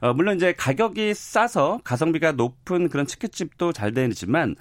어, 0.00 0.12
물론 0.14 0.36
이제 0.36 0.54
가격이 0.54 1.14
싸서 1.14 1.80
가성비가 1.84 2.32
높은 2.32 2.88
그런 2.88 3.06
치킨집도 3.06 3.72
잘 3.72 3.92
되지만 3.92 4.56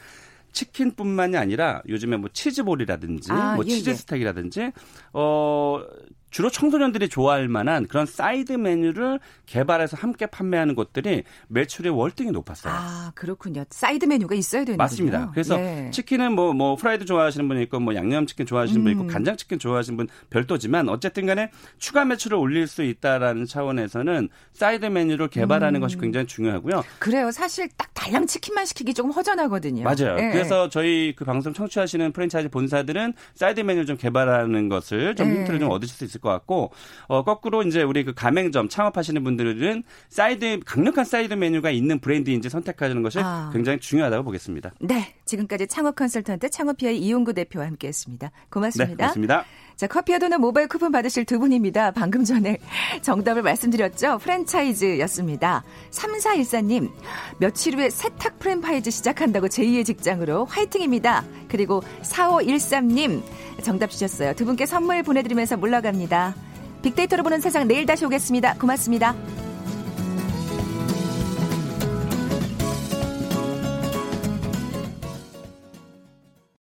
치킨뿐만이 0.51 1.37
아니라 1.37 1.81
요즘에 1.87 2.17
뭐 2.17 2.29
치즈볼이라든지 2.31 3.31
아, 3.31 3.55
뭐 3.55 3.63
예, 3.65 3.69
치즈 3.69 3.91
예. 3.91 3.93
스테이크라든지 3.93 4.71
어 5.13 5.81
주로 6.29 6.49
청소년들이 6.49 7.09
좋아할 7.09 7.47
만한 7.47 7.87
그런 7.87 8.05
사이드 8.05 8.53
메뉴를 8.53 9.19
개발해서 9.45 9.97
함께 9.97 10.25
판매하는 10.25 10.75
곳들이 10.75 11.23
매출의 11.47 11.91
월등히 11.91 12.31
높았어요. 12.31 12.73
아, 12.73 13.11
그렇군요. 13.15 13.63
사이드 13.69 14.05
메뉴가 14.05 14.35
있어야 14.35 14.63
되는 14.63 14.77
맞습니다. 14.77 15.31
그래서 15.31 15.57
네. 15.57 15.89
치킨은 15.91 16.33
뭐, 16.33 16.53
뭐, 16.53 16.75
프라이드 16.75 17.05
좋아하시는 17.05 17.47
분이 17.47 17.63
있고, 17.63 17.79
뭐, 17.79 17.95
양념 17.95 18.25
치킨 18.25 18.45
좋아하시는 18.45 18.81
음. 18.81 18.83
분이 18.83 18.93
있고, 18.93 19.03
음. 19.03 19.07
간장 19.07 19.37
치킨 19.37 19.59
좋아하시는 19.59 19.97
분 19.97 20.07
별도지만, 20.29 20.89
어쨌든 20.89 21.25
간에 21.25 21.49
추가 21.77 22.05
매출을 22.05 22.37
올릴 22.37 22.67
수 22.67 22.83
있다라는 22.83 23.45
차원에서는 23.45 24.29
사이드 24.53 24.85
메뉴를 24.85 25.29
개발하는 25.29 25.79
음. 25.79 25.81
것이 25.81 25.97
굉장히 25.97 26.27
중요하고요. 26.27 26.83
그래요. 26.99 27.31
사실 27.31 27.69
딱 27.77 27.89
달랑 27.93 28.27
치킨만 28.27 28.65
시키기 28.65 28.93
조금 28.93 29.11
허전하거든요. 29.11 29.83
맞아요. 29.83 30.15
네. 30.15 30.31
그래서 30.31 30.69
저희 30.69 31.13
그 31.15 31.25
방송 31.25 31.53
청취하시는 31.53 32.11
프랜차이즈 32.11 32.49
본사들은 32.49 33.13
사이드 33.35 33.61
메뉴를 33.61 33.85
좀 33.85 33.97
개발하는 33.97 34.69
것을 34.69 35.15
좀 35.15 35.29
네. 35.29 35.39
힌트를 35.39 35.59
좀 35.59 35.69
얻으실 35.69 35.95
수 35.95 36.05
있을 36.05 36.18
있을 36.19 36.21
것 36.21 36.29
같고 36.29 36.71
어, 37.07 37.23
거꾸로 37.23 37.63
이제 37.63 37.81
우리 37.81 38.03
그 38.03 38.13
가맹점 38.13 38.69
창업하시는 38.69 39.23
분들은 39.23 39.83
사이드 40.09 40.59
강력한 40.65 41.05
사이드 41.05 41.33
메뉴가 41.33 41.71
있는 41.71 41.99
브랜드인지 41.99 42.49
선택하는 42.49 43.01
것이 43.01 43.19
아. 43.19 43.49
굉장히 43.51 43.79
중요하다고 43.79 44.23
보겠습니다. 44.23 44.73
네, 44.81 45.15
지금까지 45.25 45.67
창업 45.67 45.95
컨설턴트 45.95 46.49
창업피아의 46.49 46.99
이용구 46.99 47.33
대표와 47.33 47.65
함께했습니다. 47.65 48.31
고맙습니다. 48.49 48.91
네, 48.91 48.95
고맙습니다. 48.95 49.45
자, 49.79 49.87
커피와 49.87 50.19
도넛 50.19 50.41
모바일 50.41 50.67
쿠폰 50.67 50.91
받으실 50.91 51.23
두 51.23 51.39
분입니다. 51.39 51.91
방금 51.91 52.25
전에 52.25 52.57
정답을 53.01 53.43
말씀드렸죠. 53.43 54.17
프랜차이즈였습니다. 54.17 55.63
3414님, 55.91 56.91
며칠 57.37 57.77
후에 57.77 57.89
세탁 57.89 58.39
프랜차이즈 58.39 58.91
시작한다고 58.91 59.47
제2의 59.47 59.85
직장으로 59.85 60.43
화이팅입니다. 60.43 61.23
그리고 61.47 61.81
4513님, 62.01 63.23
정답 63.63 63.91
주셨어요. 63.91 64.33
두 64.33 64.43
분께 64.43 64.65
선물 64.65 65.01
보내드리면서 65.01 65.55
물러갑니다. 65.55 66.35
빅데이터로 66.81 67.23
보는 67.23 67.39
세상 67.39 67.65
내일 67.69 67.85
다시 67.85 68.03
오겠습니다. 68.03 68.55
고맙습니다. 68.55 69.15